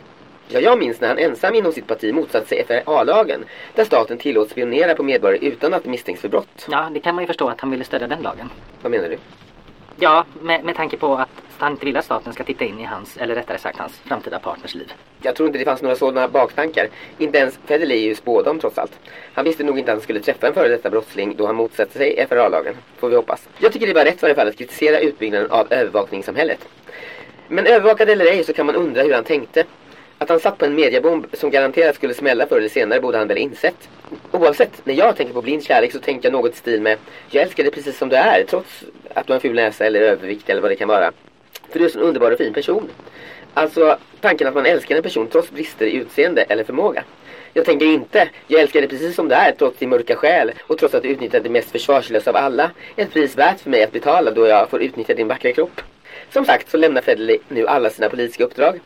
[0.51, 4.51] Ja, jag minns när han ensam inom sitt parti motsatte sig FRA-lagen där staten tillåts
[4.51, 6.67] spionera på medborgare utan att misstänks för brott.
[6.71, 8.49] Ja, det kan man ju förstå att han ville stödja den lagen.
[8.81, 9.17] Vad menar du?
[9.99, 12.83] Ja, med, med tanke på att han inte vill att staten ska titta in i
[12.83, 14.93] hans, eller rättare sagt hans, framtida partners liv.
[15.21, 16.87] Jag tror inte det fanns några sådana baktankar.
[17.17, 18.99] Inte ens Federley ju spådom trots allt.
[19.33, 21.97] Han visste nog inte att han skulle träffa en före detta brottsling då han motsatte
[21.97, 22.75] sig FRA-lagen.
[22.97, 23.49] Får vi hoppas.
[23.57, 26.67] Jag tycker det var rätt i varje fall att kritisera utbyggnaden av övervakningssamhället.
[27.47, 29.63] Men övervakad eller ej så kan man undra hur han tänkte.
[30.21, 33.27] Att han satt på en mediabomb som garanterat skulle smälla förr eller senare borde han
[33.27, 33.89] väl insett.
[34.31, 36.97] Oavsett, när jag tänker på blind kärlek så tänker jag något i stil med
[37.29, 40.01] Jag älskar dig precis som du är trots att du har en ful näsa eller
[40.01, 41.11] övervikt eller vad det kan vara.
[41.69, 42.89] För du är så en underbar och fin person.
[43.53, 47.03] Alltså tanken att man älskar en person trots brister i utseende eller förmåga.
[47.53, 48.29] Jag tänker inte.
[48.47, 51.09] Jag älskar dig precis som du är, trots din mörka själ och trots att du
[51.09, 52.71] utnyttjar det mest försvarslösa av alla.
[52.95, 55.81] Ett pris värt för mig att betala då jag får utnyttja din vackra kropp.
[56.33, 58.79] Som sagt så lämnar Federley nu alla sina politiska uppdrag.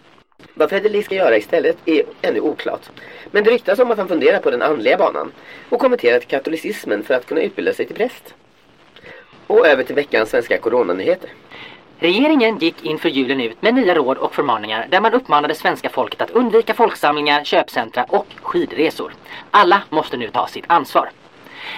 [0.53, 2.89] Vad Federley ska göra istället är ännu oklart.
[3.32, 5.32] Men det ryktas om att han funderar på den andliga banan
[5.69, 8.34] och kommenterat katolicismen för att kunna utbilda sig till präst.
[9.47, 11.29] Och över till veckans svenska coronanyheter.
[11.99, 16.21] Regeringen gick inför julen ut med nya råd och förmaningar där man uppmanade svenska folket
[16.21, 19.13] att undvika folksamlingar, köpcentra och skidresor.
[19.51, 21.10] Alla måste nu ta sitt ansvar.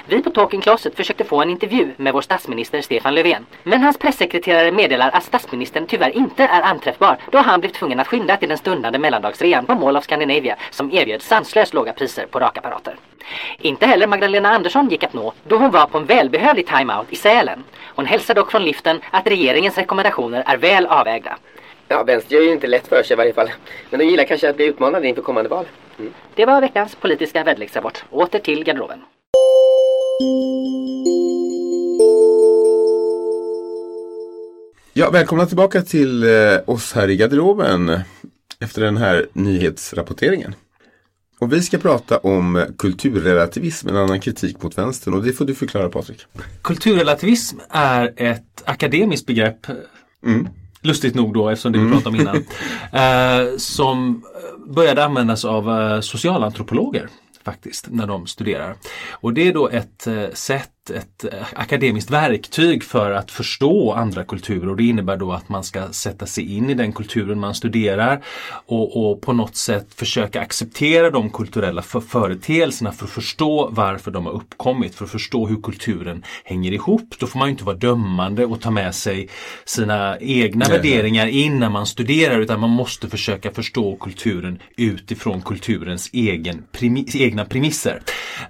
[0.08, 3.46] Vi på Talking Closet försökte få en intervju med vår statsminister Stefan Löfven.
[3.64, 8.08] Men hans pressekreterare meddelar att statsministern tyvärr inte är anträffbar då han blev tvungen att
[8.08, 12.40] skynda till den stundande mellandagsrean på Mall of Scandinavia som erbjöd sanslöst låga priser på
[12.40, 12.96] rakapparater.
[13.58, 17.16] Inte heller Magdalena Andersson gick att nå då hon var på en välbehövlig timeout i
[17.16, 17.64] Sälen.
[17.96, 21.38] Hon hälsar dock från liften att regeringens rekommendationer är väl avvägda.
[21.88, 23.52] Ja, vänster gör ju inte lätt för sig i varje fall.
[23.90, 25.66] Men de gillar kanske att bli utmanade inför kommande val.
[26.00, 26.14] Mm.
[26.36, 28.04] Det var veckans politiska väderleksrapport.
[28.10, 29.02] Åter till garderoben.
[34.94, 36.30] Ja, välkomna tillbaka till eh,
[36.66, 38.00] oss här i garderoben
[38.60, 40.56] efter den här nyhetsrapporteringen.
[41.40, 45.56] Och vi ska prata om kulturrelativism, en annan kritik mot vänstern och det får du
[45.56, 46.26] förklara Patrik.
[46.62, 49.68] Kulturrelativism är ett akademiskt begrepp
[50.26, 50.48] Mm.
[50.82, 52.36] Lustigt nog då eftersom det vi pratade om innan.
[52.92, 54.24] eh, som
[54.68, 57.10] började användas av eh, socialantropologer
[57.46, 58.76] faktiskt när de studerar.
[59.12, 64.24] Och det är då ett eh, sätt, ett eh, akademiskt verktyg för att förstå andra
[64.24, 67.56] kulturer och det innebär då att man ska sätta sig in i den kulturen man
[67.56, 68.24] studerar
[68.66, 74.12] och, och på något sätt försöka acceptera de kulturella för företeelserna för att förstå varför
[74.12, 77.14] de har uppkommit, för att förstå hur kulturen hänger ihop.
[77.20, 79.30] Då får man inte vara dömande och ta med sig
[79.66, 80.78] sina egna Nej.
[80.78, 87.18] värderingar in när man studerar utan man måste försöka förstå kulturen utifrån kulturens egen primi-
[87.22, 88.02] egna premisser.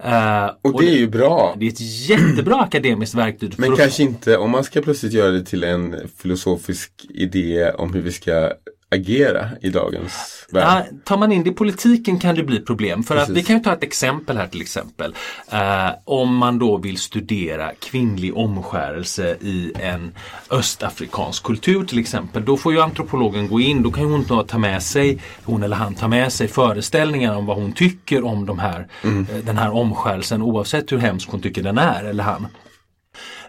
[0.03, 1.55] Eh, Och det är ju bra.
[1.57, 1.79] det är ett
[2.29, 3.53] jättebra akademiskt verktyg.
[3.57, 8.01] Men kanske inte om man ska plötsligt göra det till en filosofisk idé om hur
[8.01, 8.51] vi ska
[8.91, 10.85] agera i dagens Ja, värld.
[11.05, 13.03] tar man in det i politiken kan det bli problem.
[13.03, 15.15] För att vi kan ju ta ett exempel här till exempel.
[15.51, 20.11] Eh, om man då vill studera kvinnlig omskärelse i en
[20.51, 22.45] östafrikansk kultur till exempel.
[22.45, 25.75] Då får ju antropologen gå in, då kan ju hon ta med sig, hon eller
[25.75, 29.27] han ta med sig föreställningar om vad hon tycker om de här, Mm.
[29.31, 32.47] eh, den här omskärelsen oavsett hur hemsk hon tycker den är eller han.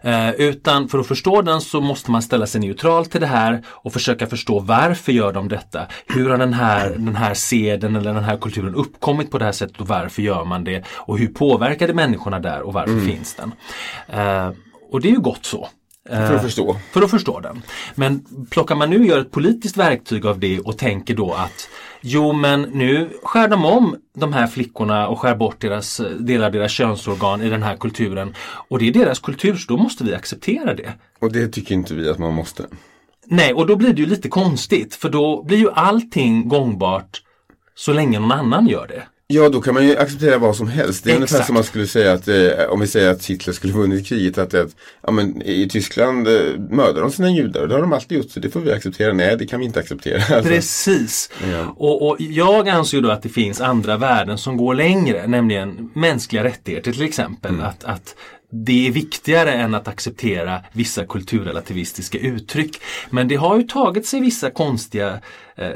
[0.02, 3.62] Eh, utan för att förstå den så måste man ställa sig neutral till det här
[3.68, 5.86] och försöka förstå varför gör de detta?
[6.06, 9.52] Hur har den här, den här seden eller den här kulturen uppkommit på det här
[9.52, 10.84] sättet och varför gör man det?
[10.88, 13.52] Och hur påverkar det människorna där och varför finns den?
[14.08, 14.50] Eh,
[14.90, 15.68] och det är ju gott så.
[16.10, 16.76] Eh, För att förstå.
[16.92, 17.62] för att förstå den.
[17.94, 21.68] Men plockar man nu och gör ett politiskt verktyg av det och tänker då att
[22.08, 26.72] Jo men nu skär de om de här flickorna och skär bort deras, delar deras
[26.72, 28.34] könsorgan i den här kulturen.
[28.68, 30.92] Och det är deras kultur så då måste vi acceptera det.
[31.18, 32.66] Och det tycker inte vi att man måste.
[33.24, 37.22] Nej och då blir det ju lite konstigt för då blir ju allting gångbart
[37.74, 39.02] så länge någon annan gör det.
[39.28, 41.04] Ja, då kan man ju acceptera vad som helst.
[41.04, 41.46] Det är ungefär Exakt.
[41.46, 44.54] som man skulle säga att eh, om vi säger att Hitler skulle vunnit kriget att,
[44.54, 48.18] att ja, men, i Tyskland eh, mördar de sina judar och det har de alltid
[48.18, 49.12] gjort så det får vi acceptera.
[49.12, 50.16] Nej, det kan vi inte acceptera.
[50.36, 50.50] Alltså.
[50.50, 51.30] Precis.
[51.52, 51.74] Ja.
[51.76, 55.90] Och, och jag anser ju då att det finns andra värden som går längre, nämligen
[55.94, 57.50] mänskliga rättigheter till exempel.
[57.50, 57.66] Mm.
[57.66, 58.14] Att, att
[58.50, 62.80] det är viktigare än att acceptera vissa kulturrelativistiska uttryck.
[63.10, 65.20] Men det har ju tagit sig vissa konstiga
[65.56, 65.70] eh,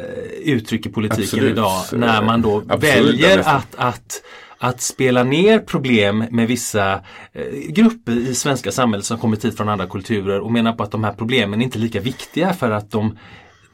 [0.45, 1.53] uttryck i politiken Absolut.
[1.53, 4.23] idag när man då Absolut, väljer att, att
[4.63, 6.93] att spela ner problem med vissa
[7.33, 10.91] eh, grupper i svenska samhället som kommit hit från andra kulturer och menar på att
[10.91, 13.19] de här problemen är inte lika viktiga för att de,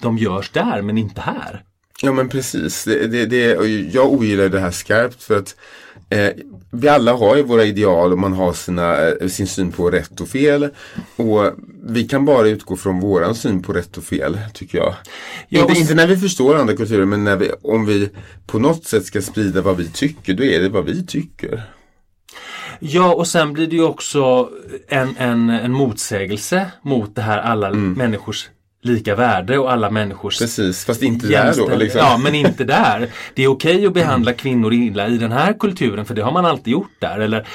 [0.00, 1.62] de görs där men inte här.
[2.02, 2.84] Ja men precis.
[2.84, 3.46] Det, det, det,
[3.92, 5.56] jag ogillar det här skarpt för att
[6.10, 6.30] eh,
[6.70, 10.20] vi alla har ju våra ideal och man har sina, eh, sin syn på rätt
[10.20, 10.68] och fel.
[11.16, 11.52] Och
[11.86, 14.94] vi kan bara utgå från våran syn på rätt och fel tycker jag.
[15.48, 18.10] Ja, inte, inte när vi förstår andra kulturer men när vi, om vi
[18.46, 21.62] på något sätt ska sprida vad vi tycker då är det vad vi tycker.
[22.78, 24.50] Ja och sen blir det ju också
[24.88, 28.48] en, en, en motsägelse mot det här alla människors
[28.86, 31.76] lika värde och alla människors Precis, fast inte där då.
[31.76, 32.00] Liksom.
[32.00, 33.08] Ja men inte där.
[33.34, 36.46] Det är okej att behandla kvinnor illa i den här kulturen för det har man
[36.46, 37.18] alltid gjort där.
[37.18, 37.46] Eller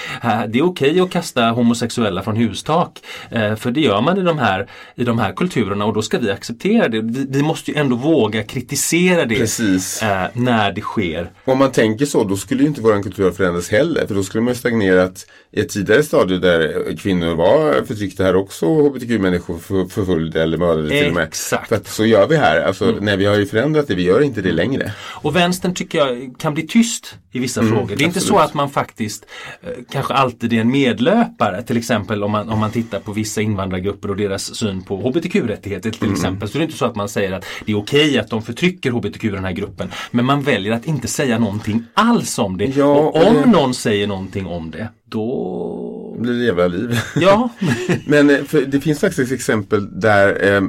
[0.48, 3.00] det är okej att kasta homosexuella från hustak.
[3.32, 6.18] Eh, för det gör man i de, här, i de här kulturerna och då ska
[6.20, 7.02] vi acceptera det.
[7.02, 10.02] Vi, vi måste ju ändå våga kritisera det Precis.
[10.04, 11.32] eh, när det sker.
[11.46, 14.08] Om man tänker så, då skulle ju inte våran kultur ha förändrats heller.
[14.08, 18.36] För då skulle man ju stagnerat i ett tidigare stadie där kvinnor var förtryckta här
[18.36, 18.66] också.
[18.66, 21.21] och HBTQ-människor för- förföljda eller mördade till och med.
[21.22, 21.28] Med.
[21.28, 21.70] Exakt.
[21.70, 22.62] För att så gör vi här.
[22.62, 24.92] Alltså, Nej, vi har ju förändrat det, vi gör inte det längre.
[25.02, 27.96] Och vänstern tycker jag kan bli tyst i vissa frågor.
[27.96, 28.50] Det är inte så absolut.
[28.50, 29.26] att man faktiskt
[29.62, 31.64] eh, kanske alltid är en medlöpare.
[31.64, 35.92] Till exempel om man, om man tittar på vissa invandrargrupper och deras syn på hbtq-rättigheter
[35.92, 36.50] till exempel.
[36.50, 38.92] Så det är inte så att man säger att det är okej att de förtrycker
[38.92, 39.92] hbtq i den här gruppen.
[40.12, 42.66] Men man väljer att inte säga någonting alls om det.
[42.66, 46.11] Ja, och och om det- någon säger någonting om det, då...
[46.22, 47.00] Blir jävla liv.
[47.16, 47.50] Ja,
[48.06, 50.62] Men eh, det finns faktiskt exempel där eh,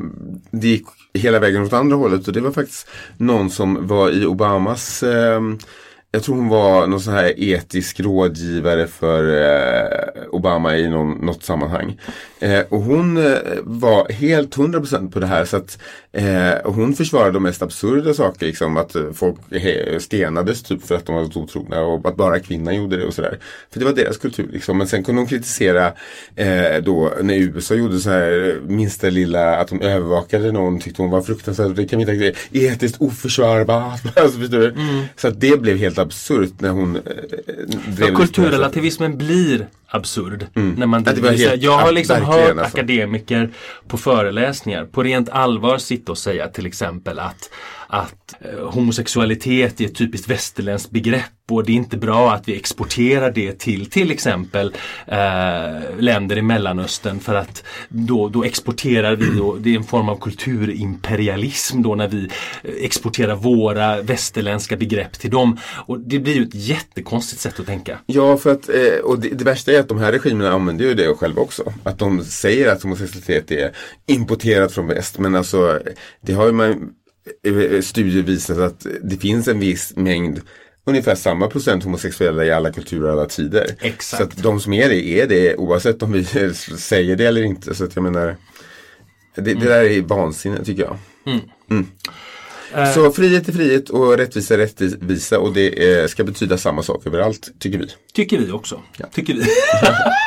[0.51, 0.85] det gick
[1.15, 5.41] hela vägen åt andra hållet och det var faktiskt någon som var i Obamas eh,
[6.15, 11.45] jag tror hon var någon sån här etisk rådgivare för eh, Obama i någon, något
[11.45, 12.01] sammanhang.
[12.41, 15.79] Eh, och hon eh, var helt 100% på det här så att
[16.13, 18.47] eh, hon försvarade de mest absurda saker.
[18.47, 19.37] Liksom att folk
[19.99, 23.39] stenades typ för att de var otrogna och att bara kvinnan gjorde det och sådär.
[23.71, 24.79] För det var deras kultur liksom.
[24.79, 25.93] Men sen kunde hon kritisera
[26.37, 31.11] eh, då när USA gjorde så här minsta lilla att de övervakade någon tyckte hon
[31.11, 31.77] var fruktansvärt.
[31.77, 34.03] Det kan vi inte etiskt oförsvarbart.
[34.23, 34.75] Alltså, du?
[35.17, 37.03] Så att det blev helt absurt när hon eh,
[37.87, 40.47] drev Ja, kulturrelativismen blir absurd.
[40.55, 42.65] När man driver- helt- jag har liksom hört alltså.
[42.79, 43.51] akademiker
[43.89, 47.51] på föreläsningar på rent allvar sitta och säga till exempel att,
[47.93, 52.57] att eh, homosexualitet är ett typiskt västerländskt begrepp och det är inte bra att vi
[52.57, 54.75] exporterar det till till exempel
[55.07, 60.09] eh, länder i Mellanöstern för att då, då exporterar vi, då, det är en form
[60.09, 62.29] av kulturimperialism då när vi
[62.63, 65.59] eh, exporterar våra västerländska begrepp till dem.
[65.87, 67.99] Och det blir ju ett jättekonstigt sätt att tänka.
[68.07, 70.95] Ja, för att, eh, och det, det värsta är att de här regimerna använder ju
[70.95, 71.73] det själva också.
[71.83, 73.73] Att de säger att homosexualitet är
[74.07, 75.19] importerat från väst.
[75.19, 75.81] Men alltså,
[76.21, 76.93] det har ju man
[77.83, 80.41] studier visat att det finns en viss mängd
[80.85, 83.77] Ungefär samma procent homosexuella i alla kulturer och alla tider.
[83.81, 84.23] Exakt.
[84.23, 86.25] Så att de som är det är det oavsett om vi
[86.79, 87.75] säger det eller inte.
[87.75, 88.37] Så att jag menar
[89.35, 90.99] Det, det där är vansinne tycker jag.
[91.71, 91.87] Mm.
[92.95, 97.07] Så frihet är frihet och rättvisa är rättvisa och det eh, ska betyda samma sak
[97.07, 97.89] överallt, tycker vi.
[98.13, 98.83] Tycker vi också.
[99.13, 99.41] Tycker vi.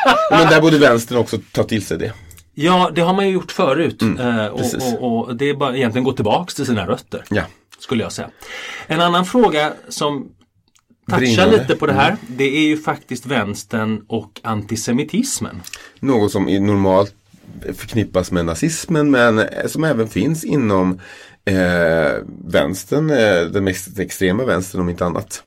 [0.30, 2.12] Men där borde vänstern också ta till sig det.
[2.58, 4.02] Ja, det har man ju gjort förut.
[4.02, 4.84] Eh, Mm, precis.
[4.84, 7.24] och, och, och det är bara egentligen gå tillbaks till sina rötter.
[7.30, 7.42] Ja.
[7.78, 8.30] Skulle jag säga.
[8.86, 10.28] En annan fråga som
[11.10, 11.56] touchar Brinnande.
[11.58, 12.16] lite på det här.
[12.28, 15.62] Det är ju faktiskt vänstern och antisemitismen.
[16.00, 17.14] Något som normalt
[17.74, 21.00] förknippas med nazismen men eh, som även finns inom
[21.44, 25.42] eh, vänstern, eh, den mest extrema vänstern om inte annat.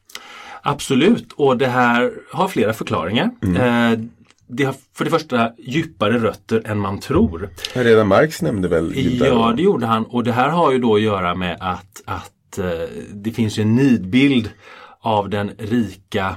[0.61, 3.29] Absolut, och det här har flera förklaringar.
[3.43, 3.55] Mm.
[3.93, 3.99] Eh,
[4.49, 7.49] det har för det första djupare rötter än man tror.
[7.73, 9.27] Redan Marx nämnde väl judar?
[9.27, 12.57] Ja, det gjorde han och det här har ju då att göra med att, att
[12.57, 12.65] eh,
[13.13, 14.49] det finns en nidbild
[15.01, 16.35] av den rika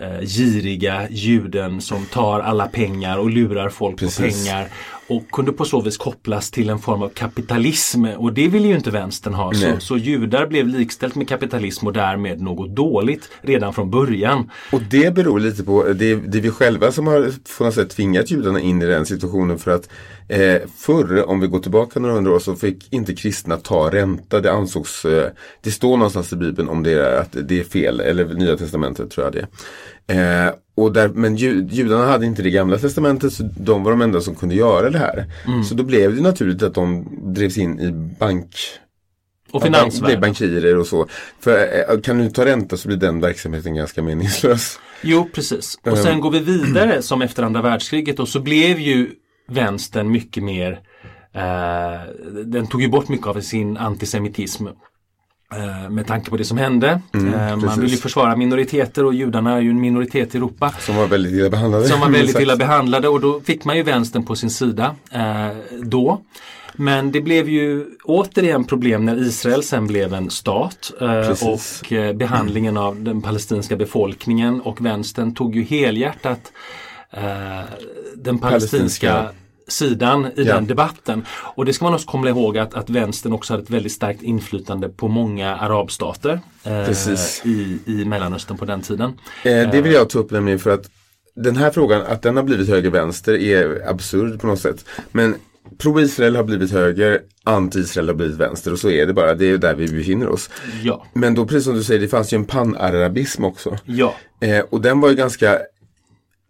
[0.00, 4.16] eh, giriga juden som tar alla pengar och lurar folk Precis.
[4.16, 4.68] på pengar
[5.16, 8.74] och kunde på så vis kopplas till en form av kapitalism och det vill ju
[8.74, 9.54] inte vänstern ha.
[9.54, 14.50] Så, så judar blev likställt med kapitalism och därmed något dåligt redan från början.
[14.72, 17.90] Och det beror lite på, det, det är vi själva som har på något sätt
[17.90, 19.88] tvingat judarna in i den situationen för att
[20.28, 24.40] eh, förr, om vi går tillbaka några hundra år, så fick inte kristna ta ränta.
[24.40, 28.00] Det ansågs, eh, det står någonstans i Bibeln om det är att det är fel,
[28.00, 29.48] eller Nya Testamentet tror jag det är.
[30.06, 34.02] Eh, och där, men ju, judarna hade inte det gamla testamentet så de var de
[34.02, 35.26] enda som kunde göra det här.
[35.68, 38.54] Så då blev det naturligt att de drevs in i bank
[39.50, 40.20] Och bank- blev finansvärlden.
[40.20, 41.06] bankirer och så.
[41.40, 44.78] För eh, kan du ta ränta så blir den verksamheten ganska meningslös.
[45.02, 45.78] Jo, precis.
[45.82, 49.10] Och sen går vi vidare som efter andra världskriget och så blev ju
[49.48, 50.80] vänstern mycket mer
[51.34, 52.00] eh,
[52.44, 54.72] den tog ju bort mycket av sin antisemitism eh,
[55.90, 57.00] med tanke på det som hände.
[57.14, 60.74] eh, man vill ju försvara minoriteter och judarna är ju en minoritet i Europa.
[60.80, 61.88] Som var väldigt illa behandlade.
[61.88, 65.48] Som var väldigt illa behandlade och då fick man ju vänstern på sin sida eh,
[65.82, 66.20] då.
[66.76, 71.82] Men det blev ju återigen problem när Israel sen blev en stat eh, Precis.
[71.82, 76.52] och eh, behandlingen av den palestinska befolkningen och vänstern tog ju helhjärtat
[77.10, 77.22] eh,
[78.16, 79.41] den palestinska Palestinska.
[79.72, 80.54] Sidan i Ja.
[80.54, 81.24] den debatten.
[81.30, 84.22] Och det ska man också komma ihåg att, att vänstern också hade ett väldigt starkt
[84.22, 86.90] inflytande på många arabstater eh,
[87.44, 89.12] i, i Mellanöstern på den tiden.
[89.44, 90.90] Eh, det vill jag ta upp nämligen för att
[91.34, 94.84] den här frågan, att den har blivit höger-vänster är absurd på något sätt.
[95.12, 95.34] Men
[95.78, 99.34] pro-Israel har blivit höger, anti-Israel har blivit vänster och så är det bara.
[99.34, 100.50] Det är där vi befinner oss.
[100.82, 103.78] Ja, Men då precis som du säger, det fanns ju en panarabism också.
[103.84, 104.14] ja.
[104.40, 105.58] Eh, och den var ju ganska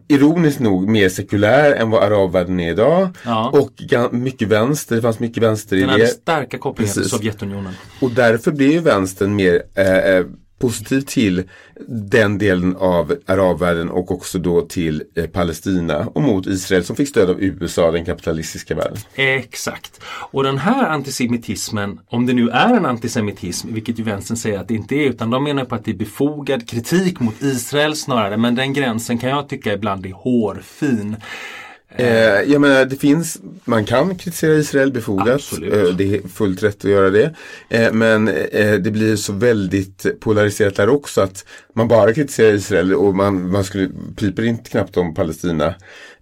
[0.09, 3.09] Ironiskt nog mer sekulär än vad arabvärlden är idag.
[3.25, 3.51] Ja.
[3.51, 3.71] Och
[4.13, 6.09] mycket vänster, det fanns mycket vänster i Den hade det.
[6.09, 7.09] starka kopplingar till.
[7.09, 7.73] Sovjetunionen.
[8.01, 10.25] Och därför blir ju vänstern mer eh, eh,
[10.63, 11.43] positiv till
[11.89, 17.09] den delen av arabvärlden och också då till eh, Palestina och mot Israel som fick
[17.09, 18.99] stöd av USA, den kapitalistiska världen.
[19.15, 20.01] Exakt.
[20.05, 24.69] Och den här antisemitismen, om det nu är en antisemitism, vilket ju vänstern säger att
[24.69, 28.37] det inte är, utan de menar på att det är befogad kritik mot Israel snarare,
[28.37, 31.17] men den gränsen kan jag tycka ibland är hårfin.
[31.97, 35.53] Eh, jag menar, det finns, man kan kritisera Israel befogat.
[35.53, 37.35] Eh, det är fullt rätt att göra det.
[37.69, 42.95] Eh, men eh, det blir så väldigt polariserat där också att man bara kritiserar Israel
[42.95, 45.75] och man, man skulle, piper inte knappt om Palestina.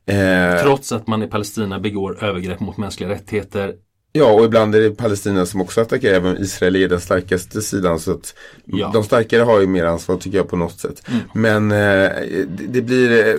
[0.06, 3.74] Eh, Trots att man i Palestina begår övergrepp mot mänskliga rättigheter.
[4.12, 8.00] Ja, och ibland är det Palestina som också attackerar, även Israel är den starkaste sidan.
[8.00, 8.90] Så att Ja.
[8.94, 11.02] De starkare har ju mer ansvar tycker jag på något sätt.
[11.34, 13.34] Men eh, det, det blir, eh,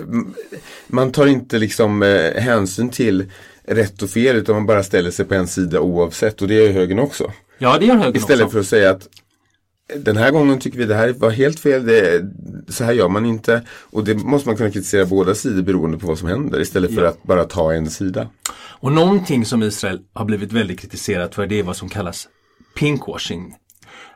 [0.86, 3.24] man tar inte liksom eh, hänsyn till
[3.64, 6.68] rätt och fel utan man bara ställer sig på en sida oavsett och det gör
[6.72, 7.32] högern också.
[7.58, 8.52] Ja, det gör högern Istället också.
[8.52, 9.08] för att säga att
[9.96, 12.22] den här gången tycker vi det här var helt fel, det,
[12.68, 13.62] så här gör man inte.
[13.68, 17.02] Och det måste man kunna kritisera båda sidor beroende på vad som händer istället för
[17.02, 17.08] Ja.
[17.08, 18.28] att bara ta en sida.
[18.54, 22.28] Och någonting som Israel har blivit väldigt kritiserat för det är vad som kallas
[22.78, 23.54] pinkwashing.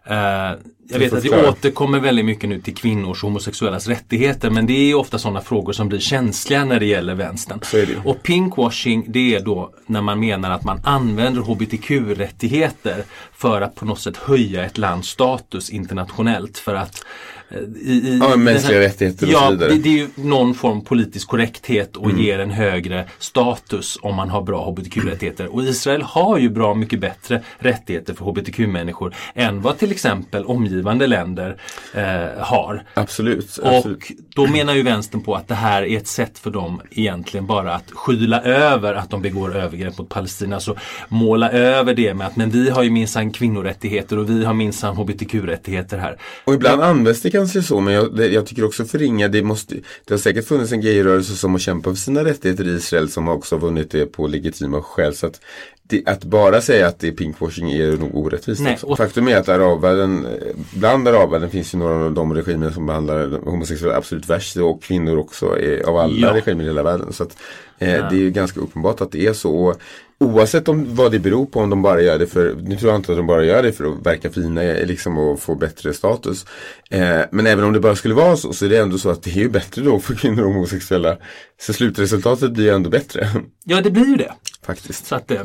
[0.06, 4.66] Eh, jag vet att vi återkommer väldigt mycket nu till kvinnors och homosexuellas rättigheter men
[4.66, 7.60] det är ofta sådana frågor som blir känsliga när det gäller vänstern.
[7.72, 7.96] Det.
[8.04, 13.84] Och pinkwashing det är då när man menar att man använder hbtq-rättigheter för att på
[13.84, 17.04] något sätt höja ett lands status internationellt för att
[17.50, 19.68] i, i, Ja, mänskliga rättigheter och ja, så vidare.
[19.72, 22.18] Det, det är ju någon form politisk korrekthet och Mm.
[22.24, 25.54] ger en högre status om man har bra hbtq-rättigheter.
[25.54, 31.06] Och Israel har ju bra mycket bättre rättigheter för hbtq-människor än vad till exempel omgivande
[31.06, 31.56] länder
[31.94, 32.82] eh, har.
[32.94, 33.58] Absolut.
[33.62, 33.96] absolut.
[34.04, 37.46] Och då menar ju vänstern på att det här är ett sätt för dem egentligen
[37.46, 40.60] bara att skyla över att de begår övergrepp mot Palestina.
[40.60, 40.76] Så
[41.08, 44.96] måla över det med att men vi har ju minsann kvinnorättigheter och vi har minsann
[44.96, 46.16] hbtq-rättigheter här.
[46.44, 50.14] Och ibland används det kanske så, men jag, jag tycker också förringa, det måste, det
[50.14, 53.54] har säkert funnits en gayrörelse som har kämpat för sina rättigheter i Israel som också
[53.54, 55.14] har vunnit det på legitima skäl.
[55.14, 55.40] Så att,
[55.88, 58.60] det, att bara säga att det är pinkwashing är nog orättvist.
[58.60, 60.26] Nej, och- Faktum är att arabvärlden,
[60.74, 65.16] bland arabvärlden finns ju några av de regimer som behandlar homosexuella absolut värst och kvinnor
[65.18, 66.34] också är, av alla Ja.
[66.34, 67.12] regimer i hela världen.
[67.12, 67.36] Så att,
[67.78, 69.54] eh, det är ju ganska uppenbart att det är så.
[69.56, 69.76] Och
[70.18, 72.98] Oavsett om vad det beror på, om de bara gör det för, nu tror jag
[72.98, 75.92] inte att de bara gör det för att verka fina eh, liksom, och få bättre
[75.94, 76.46] status.
[76.90, 79.22] Eh, men även om det bara skulle vara så, så är det ändå så att
[79.22, 81.16] det är ju bättre då för kvinnor och homosexuella.
[81.60, 83.28] Så slutresultatet blir ju ändå bättre,
[83.64, 84.32] Ja, det blir ju det.
[84.66, 85.06] faktiskt.
[85.06, 85.40] Så att, eh,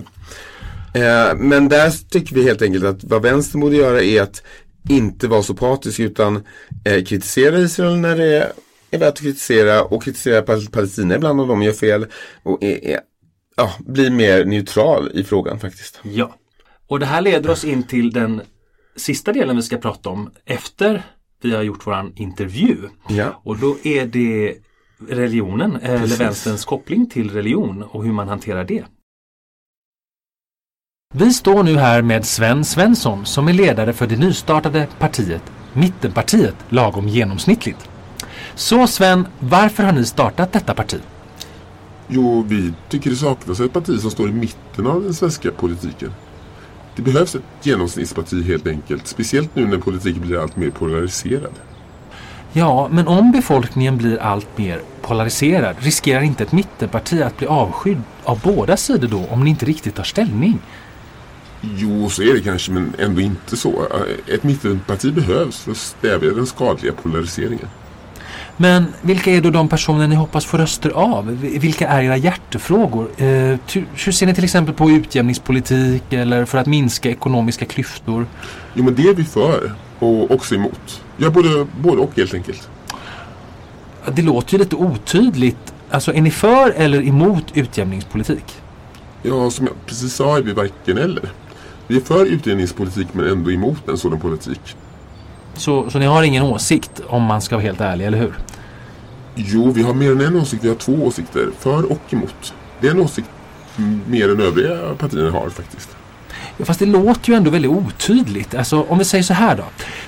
[0.94, 4.44] Eh, men där tycker vi helt enkelt att vad vänstern borde göra är att
[4.90, 6.44] inte vara så patisk utan
[6.86, 8.52] eh, kritisera Israel när det är,
[8.92, 12.06] är värt att kritisera och kritisera Pal- Palestina ibland om de gör fel.
[12.44, 13.00] Och är, är,
[13.62, 16.00] ja, bli mer neutral i frågan faktiskt.
[16.04, 16.36] Ja.
[16.88, 18.42] Och det här leder oss in till den
[18.96, 21.04] sista delen vi ska prata om efter
[21.42, 22.78] vi har gjort våran intervju.
[23.10, 23.42] Ja.
[23.44, 24.56] Och då är det
[25.10, 26.20] religionen, eller Precis.
[26.20, 28.84] vänsterns koppling till religion och hur man hanterar det.
[31.14, 36.56] Vi står nu här med Sven Svensson som är ledare för det nystartade partiet Mittenpartiet
[36.70, 37.90] lagom genomsnittligt.
[38.56, 41.02] Så Sven, varför har ni startat detta parti?
[42.14, 46.12] Jo, vi tycker det saknas ett parti som står i mitten av den svenska politiken.
[46.96, 51.54] Det behövs ett genomsnittsparti helt enkelt, speciellt nu när politiken blir allt mer polariserad.
[52.54, 58.02] Ja, men om befolkningen blir allt mer polariserad riskerar inte ett mittenparti att bli avskydd
[58.24, 60.60] av båda sidor då om ni inte riktigt tar ställning?
[61.62, 63.88] Jo, så är det kanske, men ändå inte så.
[64.28, 67.68] Ett mittenparti behövs för att stävja den skadliga polariseringen.
[68.62, 71.26] Men vilka är då de personer ni hoppas få röster av?
[71.42, 73.10] Vilka är era hjärtefrågor?
[73.18, 73.26] Eh,
[73.96, 78.26] hur ser ni till exempel på utjämningspolitik eller för att minska ekonomiska klyftor?
[78.74, 81.02] Jo, men det är vi för och också emot.
[81.18, 82.70] Ja, både, både och helt enkelt.
[84.14, 85.74] Det låter ju lite otydligt.
[85.90, 88.46] Alltså är ni för eller emot utjämningspolitik?
[89.24, 91.30] Ja, som jag precis sa är vi varken eller.
[91.88, 94.76] Vi är för utjämningspolitik men ändå emot en sådan politik.
[95.56, 98.34] Så, så ni har ingen åsikt om man ska vara helt ärlig, eller hur?
[99.36, 100.64] Jo, vi har mer än en åsikt.
[100.64, 101.50] Vi har två åsikter.
[101.60, 102.54] För och emot.
[102.82, 103.30] Det är en åsikt
[104.08, 105.90] mer än övriga partierna har faktiskt.
[106.58, 108.56] Ja, fast det låter ju ändå väldigt otydligt.
[108.56, 109.64] Alltså om vi säger så här då.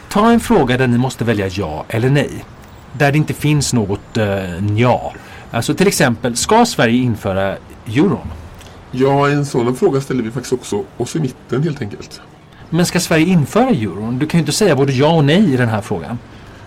[0.10, 2.46] Ta en fråga där ni måste välja ja eller nej.
[2.94, 5.14] Där det inte finns något uh, ja.
[5.52, 8.28] Alltså till exempel, ska Sverige införa euron?
[8.92, 12.22] Ja, en sådan fråga ställer vi faktiskt också oss i mitten helt enkelt.
[12.74, 14.20] Men ska Sverige införa euron?
[14.20, 16.18] Du kan ju inte säga både ja och nej i den här frågan.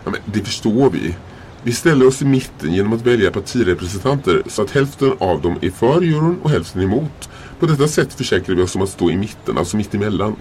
[0.04, 1.14] Ja, det förstår vi.
[1.62, 5.70] Vi ställer oss i mitten genom att välja partirepresentanter så att hälften av dem är
[5.70, 7.28] för euron och hälften emot.
[7.60, 10.36] På detta sätt försäkrar vi oss om att stå i mitten, alltså mitt emellan.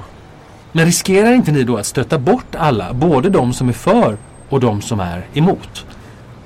[0.71, 4.17] Men riskerar inte ni då att stöta bort alla, både de som är för
[4.49, 5.85] och de som är emot?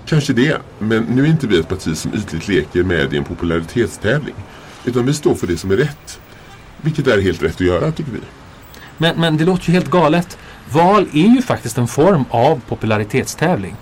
[0.06, 3.24] Kanske det, men nu är inte vi ett parti som ytligt leker med i en
[3.24, 4.36] popularitetstävling.
[4.86, 6.20] Utan vi står för det som är rätt.
[6.82, 8.20] Vilket är helt rätt att göra, tycker vi.
[9.00, 10.38] Men, men det låter ju helt galet.
[10.72, 13.76] Val är ju faktiskt en form av popularitetstävling.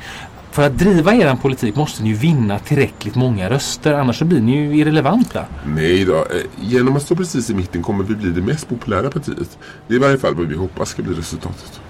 [0.52, 4.42] För att driva er politik måste ni ju vinna tillräckligt många röster, annars så blir
[4.42, 5.46] ni ju irrelevanta.
[5.66, 6.24] Nej då, eh,
[6.56, 9.58] genom att stå precis i mitten kommer vi bli det mest populära partiet.
[9.88, 11.82] Det är i varje fall vad vi hoppas ska bli resultatet.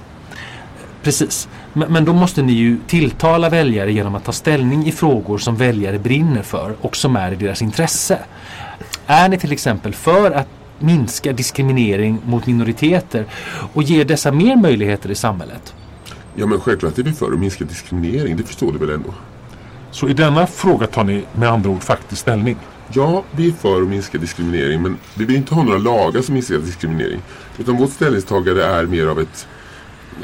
[1.03, 1.47] Precis.
[1.73, 5.55] Men, men då måste ni ju tilltala väljare genom att ta ställning i frågor som
[5.55, 8.19] väljare brinner för och som är i deras intresse.
[9.05, 10.47] Är ni till exempel för att
[10.79, 13.25] minska diskriminering mot minoriteter
[13.73, 15.73] och ge dessa mer möjligheter i samhället?
[16.35, 19.13] Ja men självklart är vi för att minska diskriminering, det förstår du väl ändå?
[19.91, 22.57] Så i denna fråga tar ni med andra ord faktiskt ställning?
[22.93, 26.33] Ja, vi är för att minska diskriminering men vi vill inte ha några lagar som
[26.33, 27.21] minskar diskriminering.
[27.57, 29.47] Utan vårt ställningstagande är mer av ett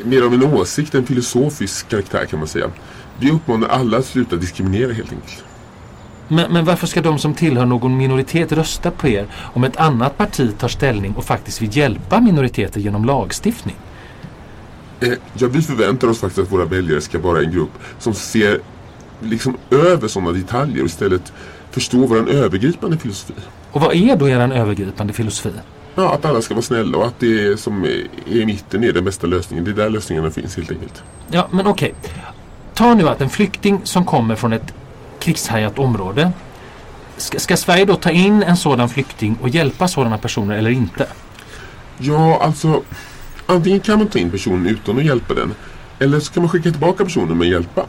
[0.04, 2.72] mer av en åsikt, en filosofisk karaktär kan man säga.
[3.20, 5.44] Vi uppmanar alla att sluta diskriminera helt enkelt.
[6.28, 10.18] Men, men varför ska de som tillhör någon minoritet rösta på er om ett annat
[10.18, 13.76] parti tar ställning och faktiskt vill hjälpa minoriteter genom lagstiftning?
[15.00, 18.60] Eh, ja, vi förväntar oss faktiskt att våra väljare ska vara en grupp som ser
[19.20, 21.34] liksom över sådana detaljer och istället
[21.72, 23.34] förstår vår övergripande filosofi.
[23.72, 25.52] Och vad är då er övergripande filosofi?
[25.96, 29.06] Ja, att alla ska vara snälla och att det som är i mitten är den
[29.06, 29.66] bästa lösningen.
[29.66, 31.04] Det är där lösningarna finns helt enkelt.
[31.32, 31.94] Ja, men okej.
[32.74, 34.74] Ta nu att en flykting som kommer från ett
[35.24, 36.32] krigshärjat område.
[37.18, 41.08] Ska, ska Sverige då ta in en sådan flykting och hjälpa sådana personer eller inte?
[41.98, 42.82] Ja, alltså
[43.46, 45.54] antingen kan man ta in personen utan att hjälpa den.
[46.00, 47.86] Eller så kan man skicka tillbaka personen med hjälpa.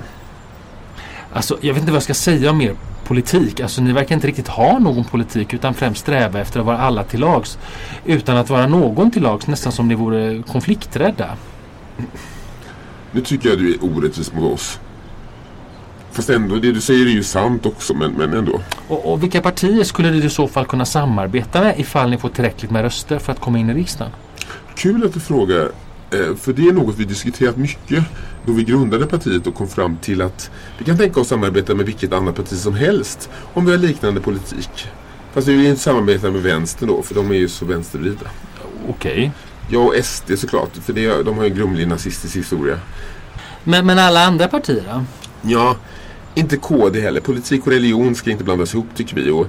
[1.32, 2.74] Alltså, jag vet inte vad jag ska säga om er
[3.05, 3.61] politik.
[3.61, 7.05] Alltså, ni verkar inte riktigt ha någon politik utan främst sträva efter att vara alla
[7.05, 7.59] till lags.
[8.05, 11.37] Utan att vara någon till lags, nästan som ni vore konflikträdda.
[13.12, 14.78] Nu tycker jag du är orättvis mot oss.
[16.14, 18.60] Fast ändå, det du säger är ju sant också, men, men ändå.
[18.88, 22.28] Och, och vilka partier skulle ni i så fall kunna samarbeta med ifall ni får
[22.28, 24.12] tillräckligt med röster för att komma in i riksdagen?
[24.76, 25.70] Kul att du frågar.
[26.10, 28.04] eh, För det är något vi diskuterat mycket
[28.46, 31.86] då vi grundade partiet och kom fram till att vi kan tänka oss samarbeta med
[31.86, 34.86] vilket annat parti som helst om vi har liknande politik.
[35.32, 38.28] Fast vi vill inte samarbeta med vänstern då, för de är ju så vänstervridna.
[38.88, 39.32] Okej.
[39.68, 42.78] Ja, och SD såklart, för det, de har ju en grumlig nazistisk historia.
[43.64, 45.04] Men, men alla andra partier då?
[45.42, 45.76] Ja,
[46.35, 47.20] inte KD heller.
[47.20, 49.30] Politik och religion ska inte blandas ihop tycker vi.
[49.30, 49.47] Och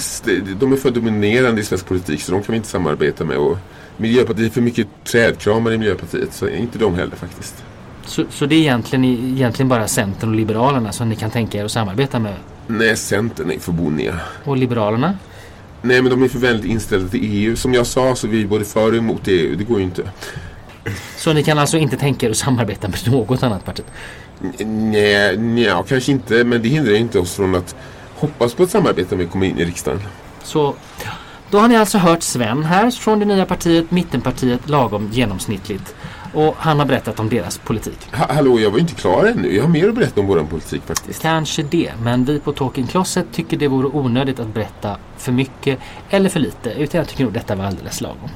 [0.00, 0.28] SD,
[0.60, 3.36] de är för dominerande i svensk politik så de kan vi inte samarbeta med.
[3.36, 3.58] Och
[3.96, 7.64] Miljöpartiet är för mycket trädkramare i Miljöpartiet så inte de heller faktiskt.
[8.04, 11.64] Så, så det är egentligen, egentligen bara Centern och Liberalerna som ni kan tänka er
[11.64, 12.34] att samarbeta med?
[12.66, 14.20] Nej, Centern är för boniga.
[14.44, 15.14] Och Liberalerna?
[15.82, 17.56] Nej, men de är för väldigt inställda till EU.
[17.56, 19.56] Som jag sa så är vi både för och emot EU.
[19.56, 20.02] Det går ju inte.
[21.16, 23.82] Så ni kan alltså inte tänka er att samarbeta med något annat parti?
[24.40, 26.44] Nej, nej, kanske inte.
[26.44, 27.76] Men det hindrar inte oss från att
[28.14, 30.00] hoppas på ett samarbete om vi kommer in i riksdagen.
[30.42, 30.74] Så
[31.50, 35.94] då har ni alltså hört Sven här från det nya partiet Mittenpartiet lagom genomsnittligt.
[36.34, 37.98] Och han har berättat om deras politik.
[38.12, 39.54] Ha hallå, jag var inte klar ännu.
[39.54, 41.22] Jag har mer att berätta om vår politik faktiskt.
[41.22, 45.78] Kanske det, men vi på Talking Closet tycker det vore onödigt att berätta för mycket
[46.10, 46.70] eller för lite.
[46.70, 48.30] Utan jag tycker nog detta var alldeles lagom.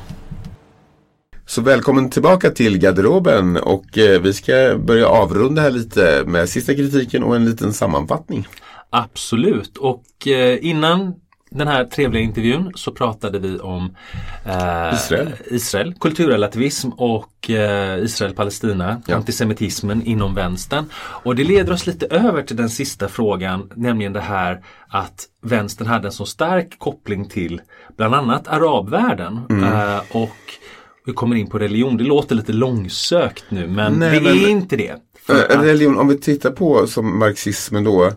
[1.50, 6.74] Så välkommen tillbaka till garderoben och eh, vi ska börja avrunda här lite med sista
[6.74, 8.48] kritiken och en liten sammanfattning.
[8.90, 11.14] Absolut, och eh, innan
[11.50, 13.96] den här trevliga intervjun så pratade vi om
[14.44, 15.32] eh, Israel.
[15.46, 19.16] Israel, kulturrelativism och eh, Israel-Palestina, Ja.
[19.16, 20.84] antisemitismen inom vänstern.
[20.94, 25.86] Och det leder oss lite över till den sista frågan, nämligen det här att vänstern
[25.86, 27.60] hade en så stark koppling till
[27.96, 29.40] bland annat arabvärlden.
[29.50, 29.64] Mm.
[29.64, 30.36] Eh, och
[31.06, 34.48] vi kommer in på religion, det låter lite långsökt nu men Nej, det men- är
[34.48, 34.94] inte det.
[35.22, 38.04] För Eh, att- Religion, om vi tittar på som marxismen då.
[38.04, 38.12] Eh,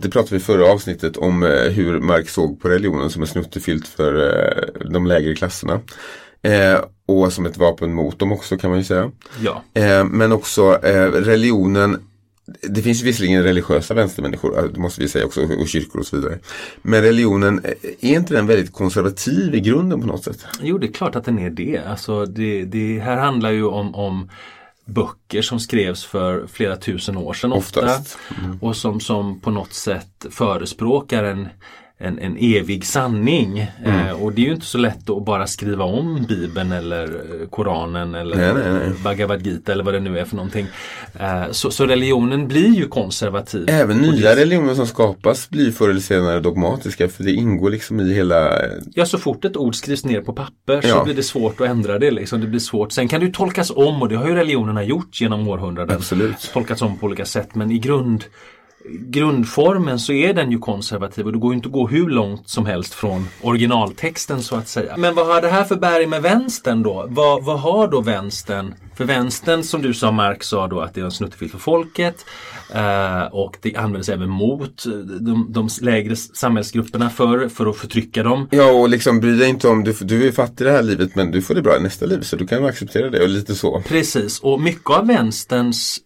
[0.00, 3.28] det pratade vi i förra avsnittet om eh, hur Marx såg på religionen som en
[3.28, 4.14] snuttefilt för
[4.84, 5.80] eh, de lägre klasserna.
[6.42, 9.10] Eh, och som ett vapen mot dem också kan man ju säga.
[9.40, 9.62] ja.
[9.74, 10.72] Eh, men också
[11.14, 11.98] religionen
[12.46, 16.16] det finns visserligen religiösa vänstermänniskor, eh, det måste vi säga också, och kyrkor och så
[16.16, 16.38] vidare.
[16.82, 20.46] Men religionen, eh, är inte den väldigt konservativ i grunden på något sätt?
[20.62, 21.78] Jo, det är klart att den är det.
[21.86, 24.30] Alltså det, det här handlar ju om, om
[24.84, 27.80] böcker som skrevs för flera tusen år sedan ofta.
[27.80, 28.18] Oftast.
[28.60, 31.48] Och som, som på något sätt förespråkar en,
[32.02, 33.66] en, en evig sanning.
[33.84, 34.06] Mm.
[34.06, 37.48] Eh, och det är ju inte så lätt att bara skriva om Bibeln eller eh,
[37.48, 38.90] Koranen eller Nej, nej, nej.
[39.04, 40.66] Bhagavad Gita eller vad det nu är för någonting.
[41.20, 43.64] Eh, så, så religionen blir ju konservativ.
[43.70, 48.00] Även nya det- religioner som skapas blir förr eller senare dogmatiska för det ingår liksom
[48.00, 48.58] i hela
[48.94, 51.04] Ja, så fort ett ord skrivs ner på papper så Ja.
[51.04, 52.10] blir det svårt att ändra det.
[52.10, 52.40] Liksom.
[52.40, 52.92] Det blir svårt.
[52.92, 55.96] Sen kan det ju tolkas om och det har ju religionerna gjort genom århundraden.
[55.96, 56.50] Absolut.
[56.52, 58.24] Tolkats om på olika sätt men i grund,
[58.98, 62.66] grundformen så är den ju konservativ och det går inte att gå hur långt som
[62.66, 64.96] helst från originaltexten så att säga.
[64.96, 67.06] Men vad har det här för bäring med vänstern då?
[67.08, 68.74] Vad, vad har då vänstern?
[68.94, 72.26] För vänstern som du sa Marx sa då att det är en snuttefilt för folket
[72.74, 74.84] eh, och det används även mot
[75.20, 78.48] de, de lägre samhällsgrupperna för, för att förtrycka dem.
[78.50, 81.14] Ja och liksom bry dig inte om, du, du är fattig i det här livet
[81.14, 83.54] men du får det bra i nästa liv så du kan acceptera det och lite
[83.54, 83.82] så.
[83.88, 86.00] Precis, och mycket av vänsterns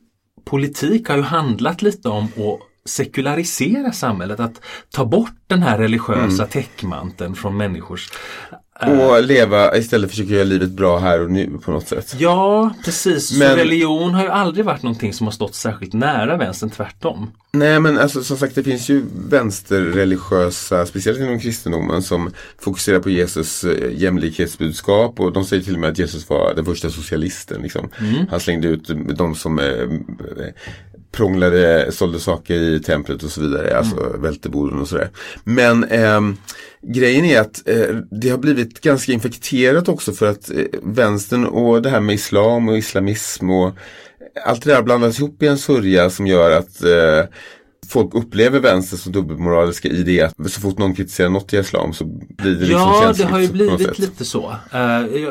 [0.45, 4.61] politik har ju handlat lite om att sekularisera samhället, att
[4.91, 8.09] ta bort den här religiösa täckmanteln från människors
[8.81, 12.15] Och leva, istället försöka göra livet bra här och nu på något sätt.
[12.19, 13.39] Ja, precis.
[13.39, 17.31] Men- Så religion har ju aldrig varit någonting som har stått särskilt nära vänstern, tvärtom.
[17.53, 23.11] Nej men alltså som sagt det finns ju vänsterreligiösa, speciellt inom kristendomen, som fokuserar på
[23.11, 27.63] Jesus eh, jämlikhetsbudskap och de säger till och med att Jesus var den första socialisten.
[27.63, 27.89] Liksom.
[28.31, 30.53] Han slängde ut de som eh, eh,
[31.15, 35.11] prånglade, sålde saker i templet och så vidare, alltså välteborden och sådär.
[35.45, 36.37] Men ehm,
[36.83, 41.83] grejen är att eh, det har blivit ganska infekterat också för att eh, vänstern och
[41.83, 43.73] det här med islam och islamism och
[44.47, 47.25] allt det där blandas ihop i en sörja som gör att eh,
[47.89, 51.93] folk upplever vänster som dubbelmoraliska i det att så fort någon kritiserar något i islam
[51.93, 54.57] så blir det liksom ja, det har ju blivit lite så.
[54.73, 54.81] Eh,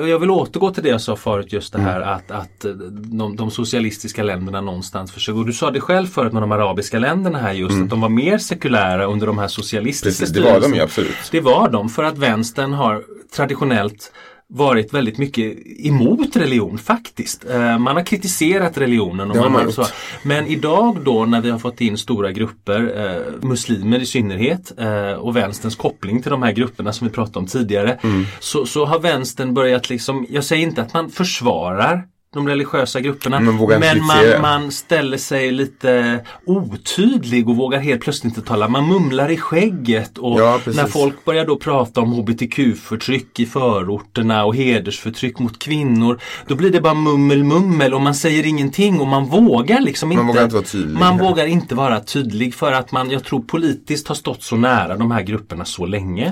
[0.09, 2.09] jag, vill återgå till det jag sa förut, just det här Mm.
[2.09, 6.33] att, att eh, de, de socialistiska länderna någonstans försöker, och du sa det själv förut
[6.33, 10.25] med de arabiska länderna här just, att de var mer sekulära under de här socialistiska
[10.25, 10.33] Mm.
[10.33, 11.15] Precis, det var de ju absolut.
[11.31, 13.03] Det var de, för att vänstern har
[13.35, 14.11] traditionellt
[14.49, 17.45] varit väldigt mycket emot religion faktiskt.
[17.49, 19.31] Eh, Man har kritiserat religionen.
[19.31, 19.85] Och man har så.
[20.23, 25.11] Men idag då när vi har fått in stora grupper, eh, muslimer i synnerhet eh,
[25.11, 27.99] och vänsterns koppling till de här grupperna som vi pratade om tidigare.
[28.03, 28.25] Mm.
[28.39, 33.39] Så, så har vänstern börjat liksom, jag säger inte att man försvarar de religiösa grupperna.
[33.39, 38.67] Men inte men man, man ställer sig lite otydlig och vågar helt plötsligt inte tala.
[38.67, 44.45] Man mumlar i skägget och Ja, när folk börjar då prata om hbtq-förtryck i förorterna
[44.45, 46.19] och hedersförtryck mot kvinnor.
[46.47, 50.23] Då blir det bara mummel mummel och man säger ingenting och man vågar liksom inte.
[50.23, 50.99] Man vågar inte vara tydlig.
[50.99, 54.97] Man vågar inte vara tydlig för att man, jag tror politiskt har stått så nära
[54.97, 56.31] de här grupperna så länge.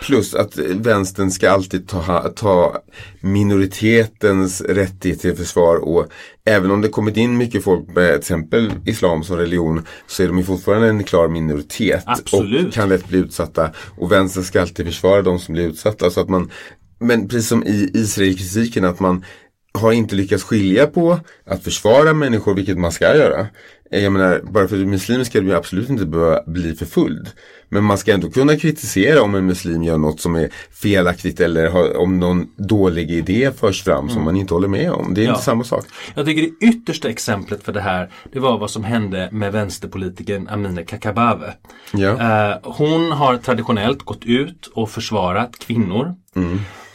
[0.00, 2.82] Plus att vänstern ska alltid ta, ta
[3.20, 6.06] minoritetens rättighet till försvar och
[6.44, 10.26] även om det kommit in mycket folk med till exempel islam som religion så är
[10.26, 12.66] de ju fortfarande en klar minoritet Absolut.
[12.66, 13.70] och kan lätt bli utsatta.
[13.98, 16.10] Och vänstern ska alltid försvara de som blir utsatta.
[16.10, 16.50] Så att man,
[16.98, 19.24] men precis som i Israelkritiken att man
[19.72, 23.46] har inte lyckats skilja på att försvara människor, vilket man ska göra.
[23.92, 26.74] Eh, Jag menar, bara för att du är muslim ska du absolut inte behöva bli
[26.74, 27.28] förföljd.
[27.72, 30.48] Men man ska ändå kunna kritisera om en muslim gör något som är
[30.82, 35.14] felaktigt eller har, om någon dålig idé förs fram som man inte håller med om.
[35.14, 35.30] Det är Ja.
[35.30, 35.84] inte samma sak.
[36.14, 40.48] Jag tycker det yttersta exemplet för det här det var vad som hände med vänsterpolitikern
[40.48, 41.50] Amineh Kakabaveh.
[41.92, 42.08] Ja.
[42.50, 46.14] Eh, hon har traditionellt gått ut och försvarat kvinnor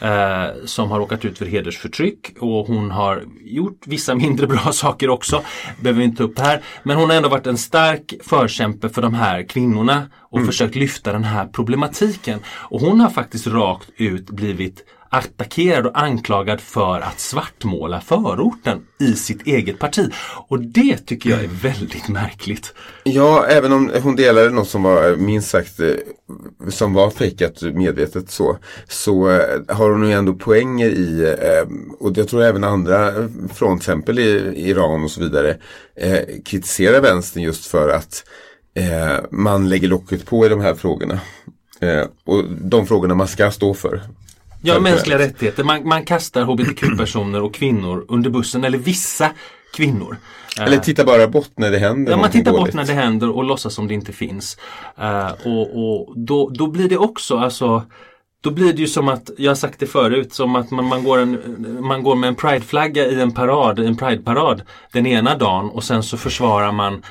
[0.00, 5.10] eh, som har råkat ut för hedersförtryck och hon har gjort vissa mindre bra saker
[5.10, 5.42] också.
[5.80, 6.62] Behöver vi inte ta upp här.
[6.82, 11.12] Men hon har ändå varit en stark förkämpe för de här kvinnorna och försökt lyfta
[11.12, 12.40] den här problematiken.
[12.48, 14.84] Och hon har faktiskt rakt ut blivit
[15.16, 20.12] attackerad och anklagad för att svartmåla förorten i sitt eget parti.
[20.48, 22.74] Och det tycker jag är väldigt märkligt.
[23.04, 25.88] Ja, även om hon delade något som var eh, minst sagt eh,
[26.68, 28.58] som var fejkat medvetet så.
[28.88, 31.36] Så eh, har hon ju ändå poänger i,
[31.98, 33.12] och jag tror även andra
[33.54, 35.56] från till exempel i Iran och så vidare
[36.44, 38.24] kritiserar vänstern just för att
[39.30, 41.20] man lägger locket på i de här frågorna.
[42.24, 44.02] Och de frågorna man ska stå för.
[44.66, 45.64] Ja, mänskliga rättigheter.
[45.64, 49.30] Man, man kastar hbtq-personer och kvinnor under bussen, eller vissa
[49.76, 50.16] kvinnor.
[50.60, 53.44] Eller titta bara bort när det händer Ja, man tittar bort när det händer och
[53.44, 54.58] låtsas som det inte finns.
[54.98, 57.82] Eh, och och då, då blir det också, alltså
[58.40, 61.04] då blir det ju som att, jag har sagt det förut, som att man, man,
[61.04, 61.38] går, en,
[61.80, 64.62] man går med en prideflagga i en parad, en prideparad
[64.92, 67.02] den ena dagen och sen så försvarar man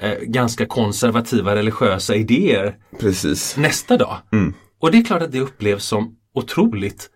[0.00, 3.56] eh, ganska konservativa religiösa idéer Precis.
[3.56, 4.16] nästa dag.
[4.32, 4.54] Mm.
[4.80, 7.10] Och det är klart att det upplevs som otroligt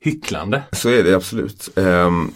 [0.00, 0.62] hycklande.
[0.72, 1.78] Så är det absolut.
[1.78, 2.32] Ehm,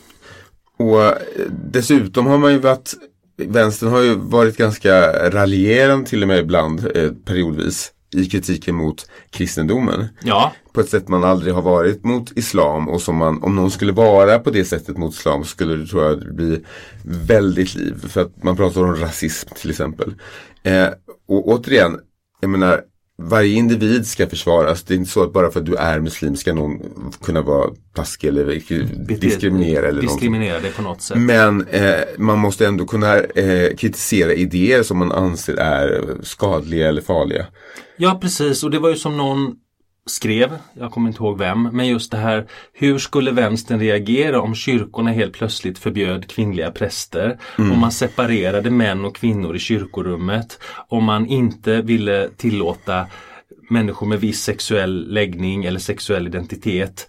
[0.78, 1.14] och
[1.50, 2.94] dessutom har man ju varit,
[3.36, 9.10] vänstern har ju varit ganska raljerande till och med ibland eh, periodvis i kritiken mot
[9.30, 10.08] kristendomen.
[10.22, 13.70] Ja, På ett sätt man aldrig har varit mot islam och som man, om någon
[13.70, 16.64] skulle vara på det sättet mot islam skulle det tror jag bli
[17.04, 18.08] väldigt liv.
[18.08, 20.14] För att man pratar om rasism till exempel.
[20.62, 20.88] Eh,
[21.28, 22.00] och återigen,
[22.40, 22.80] jag menar
[23.22, 24.82] varje individ ska försvaras.
[24.82, 26.80] Det är inte så att bara för att du är muslim ska någon
[27.22, 28.44] kunna vara taskig eller
[29.18, 31.18] diskriminera eller diskriminera dig på något sätt.
[31.18, 37.02] Men eh, man måste ändå kunna eh, kritisera idéer som man anser är skadliga eller
[37.02, 37.46] farliga.
[37.96, 39.54] Ja precis och det var ju som någon
[40.06, 44.54] skrev, jag kommer inte ihåg vem, men just det här hur skulle vänstern reagera om
[44.54, 47.38] kyrkorna helt plötsligt förbjöd kvinnliga präster?
[47.72, 50.58] Om man separerade män och kvinnor i kyrkorummet?
[50.88, 53.06] Om man inte ville tillåta
[53.70, 57.06] människor med viss sexuell läggning eller sexuell identitet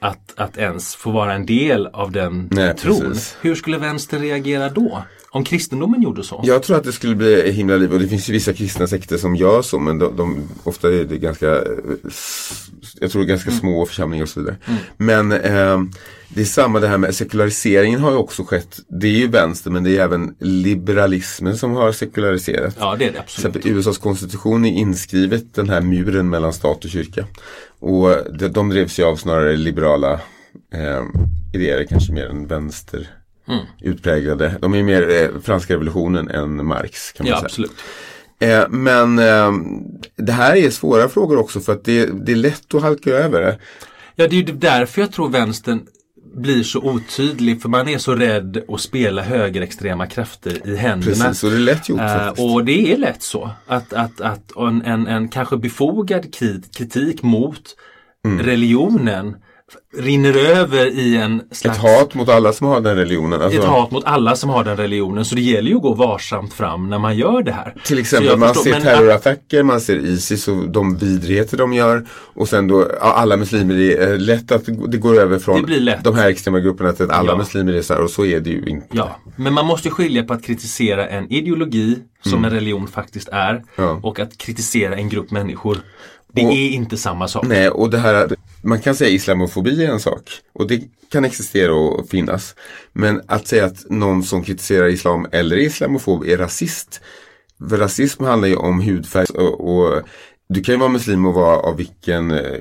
[0.00, 3.00] att, att ens få vara en del av den Nej, tron.
[3.00, 3.36] precis.
[3.40, 5.02] Hur skulle vänstern reagera då?
[5.32, 6.40] Om kristendomen gjorde så?
[6.44, 9.16] Jag tror att det skulle bli himla liv och det finns ju vissa kristna sekter
[9.16, 11.62] som gör så men de, de, ofta är det ganska eh,
[13.00, 14.56] Jag tror ganska små församlingar och så vidare.
[14.96, 15.80] Men eh,
[16.28, 18.80] det är samma det här med sekulariseringen har ju också skett.
[18.88, 22.76] Det är ju vänster men det är även liberalismen som har sekulariserat.
[22.78, 23.56] Ja det är det absolut.
[23.56, 27.26] exempel USAs konstitution är inskrivet den här muren mellan stat och kyrka.
[27.78, 30.12] Och de, de drevs ju av snarare liberala
[30.74, 31.04] eh,
[31.54, 33.19] idéer, kanske mer än vänster
[33.52, 33.64] Mm.
[33.80, 34.54] utpräglade.
[34.60, 37.46] De är mer eh, franska revolutionen än Marx kan man Ja säga.
[37.46, 37.72] absolut.
[38.40, 39.52] Eh, men eh,
[40.16, 43.40] det här är svåra frågor också för att det, det är lätt att halka över
[43.40, 43.58] det.
[44.16, 45.80] Ja, det är ju därför jag tror vänstern
[46.34, 51.24] blir så otydlig för man är så rädd att spela högerextrema krafter i händerna.
[51.24, 52.54] Precis, och det är lätt gjort Eh, faktiskt.
[52.54, 57.22] och det är lätt så att, att, att en, en, en kanske befogad kri- kritik
[57.22, 57.62] mot
[58.24, 58.42] Mm.
[58.46, 59.36] religionen
[59.98, 63.42] rinner över i en slags Ett hat mot alla som har den religionen.
[63.42, 65.24] Alltså, ett hat mot alla som har den religionen.
[65.24, 67.74] Så det gäller ju att gå varsamt fram när man gör det här.
[67.84, 72.06] Till exempel man förstår- ser terrorattacker, man ser Isis och de vidrigheter de gör.
[72.10, 75.66] Och sen då, ja, alla muslimer, det är lätt att det går över från
[76.02, 77.36] de här extrema grupperna till att alla Ja.
[77.38, 78.86] muslimer är så här och så är det ju inte.
[78.90, 83.50] Ja, men man måste skilja på att kritisera en ideologi som en religion faktiskt är
[83.50, 83.64] Mm.
[83.76, 84.00] Ja.
[84.02, 85.78] och att kritisera en grupp människor.
[86.32, 87.46] Det Och- är inte samma sak.
[87.46, 88.28] Nej, och det här,
[88.62, 90.22] man kan säga islamofobi är en sak.
[90.52, 90.82] Och det
[91.12, 92.54] kan existera och finnas.
[92.92, 97.00] Men att säga att någon som kritiserar islam eller är islamofob är rasist.
[97.68, 100.02] För rasism handlar ju om hudfärg och, och
[100.48, 102.60] du kan ju vara muslim och vara av vilken eh,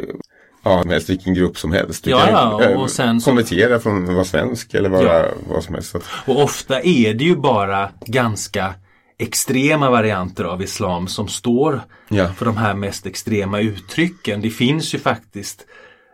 [0.64, 2.04] Ja, helst vilken grupp som helst.
[2.04, 5.26] Du Ja, kan ja, eh, och sen konvertera från att vara svensk eller vara Ja.
[5.50, 5.96] vad som helst.
[6.26, 8.74] Och ofta är det ju bara ganska
[9.18, 12.34] extrema varianter av islam som står Ja.
[12.34, 14.42] för de här mest extrema uttrycken.
[14.42, 15.66] Det finns ju faktiskt,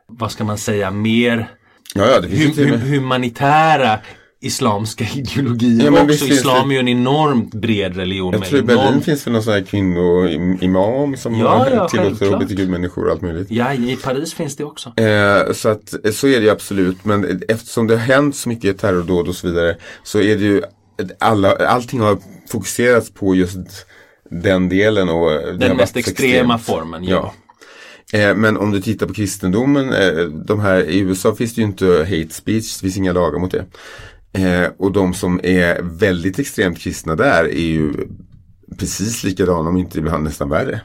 [0.08, 1.48] vad ska man säga, mer
[1.96, 4.00] ja, ja, hu- hu- humanitära
[4.42, 6.26] islamska ideologier Ja, men också.
[6.26, 8.34] Islam är ju en enormt bred religion.
[8.34, 12.26] Jag tror i Berlin enormt- finns det någon sån här kvinnoimam som Ja, ja, tillåter
[12.26, 13.52] hbtq-människor och allt möjligt.
[13.52, 14.94] Ja, i Paris finns det också.
[15.00, 17.06] Eh, så att så är det ju absolut.
[17.06, 20.62] Men eftersom det har hänt så mycket terrordåd och så vidare så är det ju
[21.20, 22.18] alla, allting har
[22.52, 23.58] fokuserats på just
[24.30, 25.10] den delen.
[25.10, 26.80] Och Den varit mest extrema extremt.
[26.80, 27.34] formen, ja.
[28.14, 31.68] Eh, men om du tittar på kristendomen, eh, de här, i USA finns det ju
[31.68, 33.66] inte hate speech, det finns inga lagar mot det.
[34.34, 37.94] Eh, och de som är väldigt extremt kristna där är ju
[38.78, 40.82] precis likadana, om inte ibland nästan värre.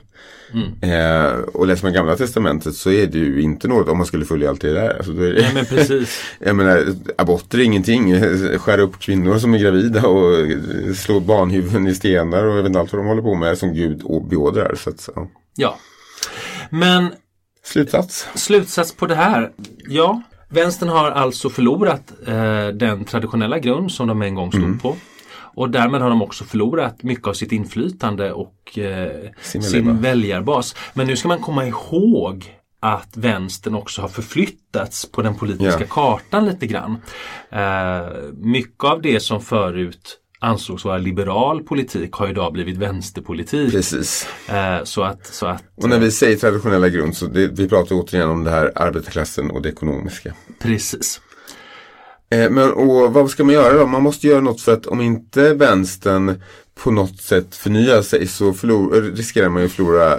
[0.83, 4.25] Eh, och läser man gamla testamentet så är det ju inte något om man skulle
[4.25, 4.97] följa allt det där.
[4.97, 6.23] Alltså, det, Nej men precis.
[6.39, 6.87] jag menar,
[7.19, 8.21] aborter är ingenting.
[8.59, 10.47] Skära upp kvinnor som är gravida och
[10.97, 13.75] slå barnhuvuden i stenar och jag vet inte allt vad de håller på med som
[13.75, 14.75] Gud beordrar.
[14.75, 15.29] Så att, ja.
[15.57, 15.79] Ja.
[16.71, 17.13] Men
[17.63, 18.29] Slutsats.
[18.35, 19.51] slutsats på det här.
[19.89, 24.69] Ja, vänstern har alltså förlorat eh, den traditionella grund som de en gång Mm.
[24.79, 24.97] stod på.
[25.55, 30.75] Och därmed har de också förlorat mycket av sitt inflytande och eh, Sin sin, väljarbas.
[30.95, 35.87] Men nu ska man komma ihåg att vänstern också har förflyttats på den politiska Ja.
[35.91, 36.97] kartan lite grann.
[37.51, 43.73] Eh, mycket av det som förut ansågs vara liberal politik har idag blivit vänsterpolitik.
[43.73, 44.29] Precis.
[44.49, 47.97] Eh, så att, så att Och när vi säger traditionella grund så det, vi pratar
[47.97, 50.35] återigen om det här arbetarklassen och det ekonomiska.
[50.63, 51.21] precis.
[52.31, 53.87] Eh, men och vad ska man göra då?
[53.87, 56.43] Man måste göra något för att om inte vänstern
[56.75, 60.17] på något sätt förnyar sig så förlor, riskerar man ju att förlora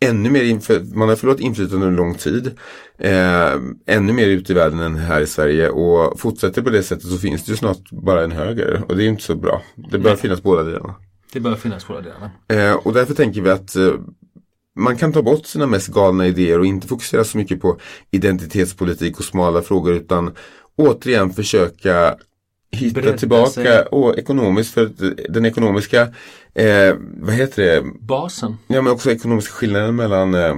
[0.00, 2.46] ännu mer, inför, man har förlorat inflytande under lång tid.
[2.98, 3.52] Eh,
[3.86, 7.18] ännu mer ute i världen än här i Sverige och fortsätter på det sättet så
[7.18, 9.62] finns det ju snart bara en höger och det är inte så bra.
[9.90, 10.94] Det bör finnas båda delarna.
[11.32, 12.30] Det bör finnas båda delarna.
[12.48, 13.92] Eh, och därför tänker vi att eh,
[14.78, 17.78] man kan ta bort sina mest galna idéer och inte fokusera så mycket på
[18.10, 20.34] identitetspolitik och smala frågor utan
[20.76, 22.16] återigen försöka
[22.72, 23.82] hitta Bredda tillbaka sig.
[23.82, 24.90] och ekonomiskt för
[25.28, 26.08] den ekonomiska,
[26.56, 30.54] eh, vad heter det, Basen, ja men också ekonomiska skillnaden mellan eh,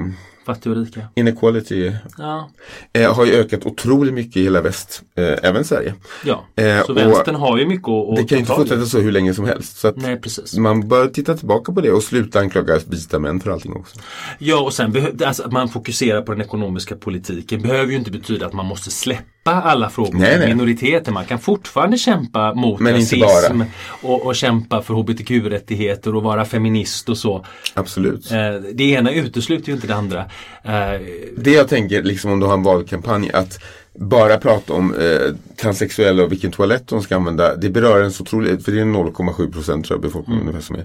[0.47, 1.01] fattiga och rika.
[1.15, 2.51] inequality Ja,
[2.93, 5.95] eh, har ju ökat otroligt mycket i hela väst, eh, även Sverige.
[6.25, 6.45] ja.
[6.57, 9.35] Eh, så vänstern har ju mycket att, Det kan ju inte fortsätta så hur länge
[9.35, 9.77] som helst.
[9.79, 10.21] Så Nej,
[10.59, 13.99] man bör titta tillbaka på det och sluta anklaga vita män för allting också.
[14.39, 18.47] Ja, och sen alltså att man fokuserar på den ekonomiska politiken behöver ju inte betyda
[18.47, 19.25] att man måste släppa
[19.55, 20.49] alla frågor Nej, nej.
[20.49, 21.13] minoriteter.
[21.13, 23.63] Man kan fortfarande kämpa mot Men rasism
[24.03, 27.45] och, och kämpa för hbtq-rättigheter och vara feminist och så.
[27.75, 28.31] Absolut.
[28.31, 28.39] Eh,
[28.75, 30.21] det ena utesluter ju inte det andra.
[30.65, 31.01] Eh,
[31.37, 33.59] Det jag tänker liksom om du har en valkampanj att
[33.99, 37.57] bara prata om eh, transsexuella och vilken toalett de ska använda.
[37.57, 40.77] Det berör en så otroligt, för det är 0,7 procent tror jag befolkningen ungefär som
[40.77, 40.85] är.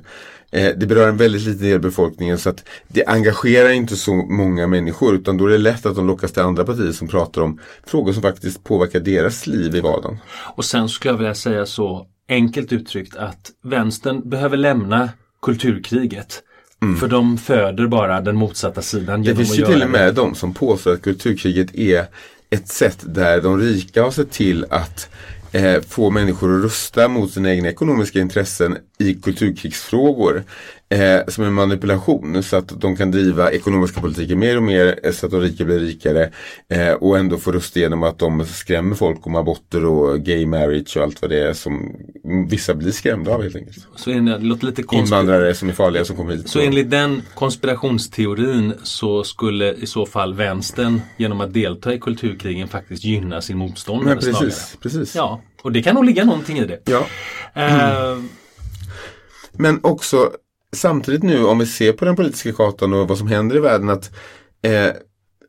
[0.51, 4.13] Eh, det berör en väldigt liten del av befolkningen så att det engagerar inte så
[4.13, 7.41] många människor utan då är det lätt att de lockas till andra partier som pratar
[7.41, 10.17] om frågor som faktiskt påverkar deras liv i vardagen.
[10.55, 15.09] Och sen skulle jag vilja säga så enkelt uttryckt att vänstern behöver lämna
[15.41, 16.43] kulturkriget.
[16.99, 19.25] För de föder bara den motsatta sidan Mm.
[19.25, 19.87] Det finns ju till och det.
[19.87, 22.05] med de som påstår att kulturkriget är
[22.53, 25.09] ett sätt där de rika har sett till att
[25.51, 30.43] eh, få människor att rösta mot sina egna ekonomiska intressen i kulturkrigsfrågor.
[30.93, 35.11] Eh, som en manipulation så att de kan driva ekonomiska politiken mer och mer eh,
[35.11, 36.29] så att de rika blir rikare.
[36.69, 40.97] Eh, och ändå få rösta genom att de skrämmer folk om aborter och gay marriage
[40.97, 41.95] och allt vad det är som
[42.49, 43.77] vissa blir skrämda av helt enkelt.
[43.95, 44.83] Så en- det låter lite.
[44.91, 46.49] Invandrare som är farliga som kommer hit.
[46.49, 52.67] Så enligt den konspirationsteorin så skulle i så fall vänstern genom att delta i kulturkrigen
[52.67, 54.53] faktiskt gynna sin motståndare precis, snarare.
[54.81, 55.15] precis.
[55.15, 56.79] Ja, och det kan nog ligga någonting i det.
[56.85, 57.05] Ja.
[57.53, 58.17] Eh,
[59.57, 60.31] Men också
[60.73, 63.89] samtidigt nu om vi ser på den politiska kartan och vad som händer i världen
[63.89, 64.11] att
[64.61, 64.91] eh,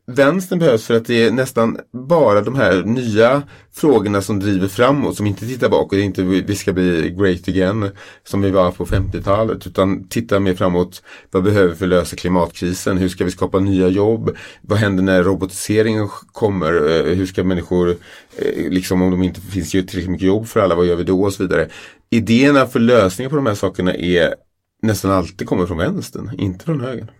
[0.07, 5.17] vänstern behövs för att det är nästan bara de här nya frågorna som driver framåt
[5.17, 5.99] som inte tittar bakåt.
[5.99, 7.89] Inte vi ska bli great again
[8.23, 11.03] som vi var på 50-talet utan tittar mer framåt.
[11.31, 12.97] Vad behöver vi för att lösa klimatkrisen?
[12.97, 14.35] Hur ska vi skapa nya jobb?
[14.61, 16.73] Vad händer när robotiseringen kommer?
[16.73, 17.89] Eh, hur ska människor,
[18.37, 21.03] eh, liksom om de inte finns ju tillräckligt mycket jobb för alla, vad gör vi
[21.03, 21.23] då?
[21.23, 21.69] Och så vidare.
[22.09, 24.35] Idéerna för lösningar på de här sakerna är
[24.81, 27.11] nästan alltid kommer från vänstern, inte från högern.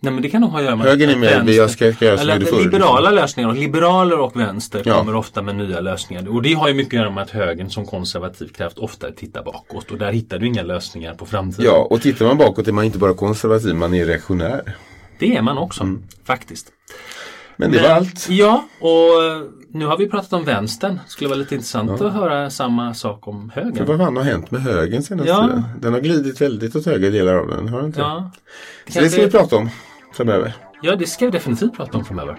[0.00, 2.04] nej men det kan nog ha att göra med Högern är med, jag ska, ska
[2.04, 2.64] göra som Eller förr.
[2.64, 4.98] liberala lösningar och liberaler och vänster Ja.
[4.98, 6.28] kommer ofta med nya lösningar.
[6.28, 9.42] Och det har ju mycket att göra med att högern som konservativ kraft ofta tittar
[9.44, 11.64] bakåt och där hittar du inga lösningar på framtiden.
[11.66, 14.76] Ja, och tittar man bakåt är man inte bara konservativ, man är reaktionär.
[15.18, 15.88] Det är man också,
[16.24, 16.72] faktiskt.
[17.56, 18.26] Men det var allt.
[18.30, 19.42] Ja, och eh,
[19.72, 20.98] nu har vi pratat om vänstern.
[21.06, 23.86] skulle vara lite intressant att höra samma sak om För högern.
[23.86, 25.42] vad fan har hänt med högern senaste Ja.
[25.46, 25.62] tiden?
[25.80, 28.00] Den har glidit väldigt åt höger delar av den, har den inte?
[28.00, 28.30] Ja,
[28.88, 29.68] Så det ska vi prata om
[30.14, 30.52] framöver.
[30.82, 32.36] ja, det ska vi definitivt prata om framöver.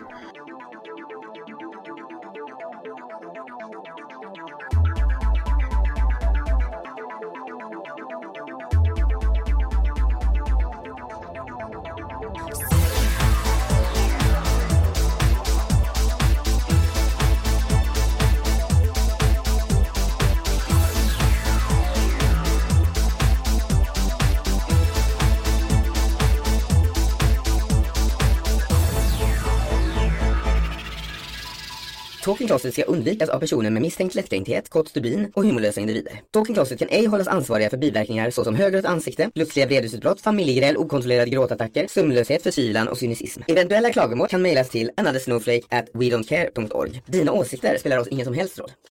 [32.54, 36.22] Klostret ska undvikas av personer med misstänkt lättkränkthet, kort stubin och humorlösa individer.
[36.32, 41.30] Talking Klostret kan ej hållas ansvariga för biverkningar såsom högrött ansikte, plötsliga vredesutbrott, familjegräl, okontrollerade
[41.30, 43.42] gråtattacker, sömnlöshet, förkylan och cynism.
[43.48, 47.02] Eventuella klagomål kan mejlas till anothersnowflake at wedon'tcare.org.
[47.06, 48.72] Dina åsikter spelar oss ingen som helst roll.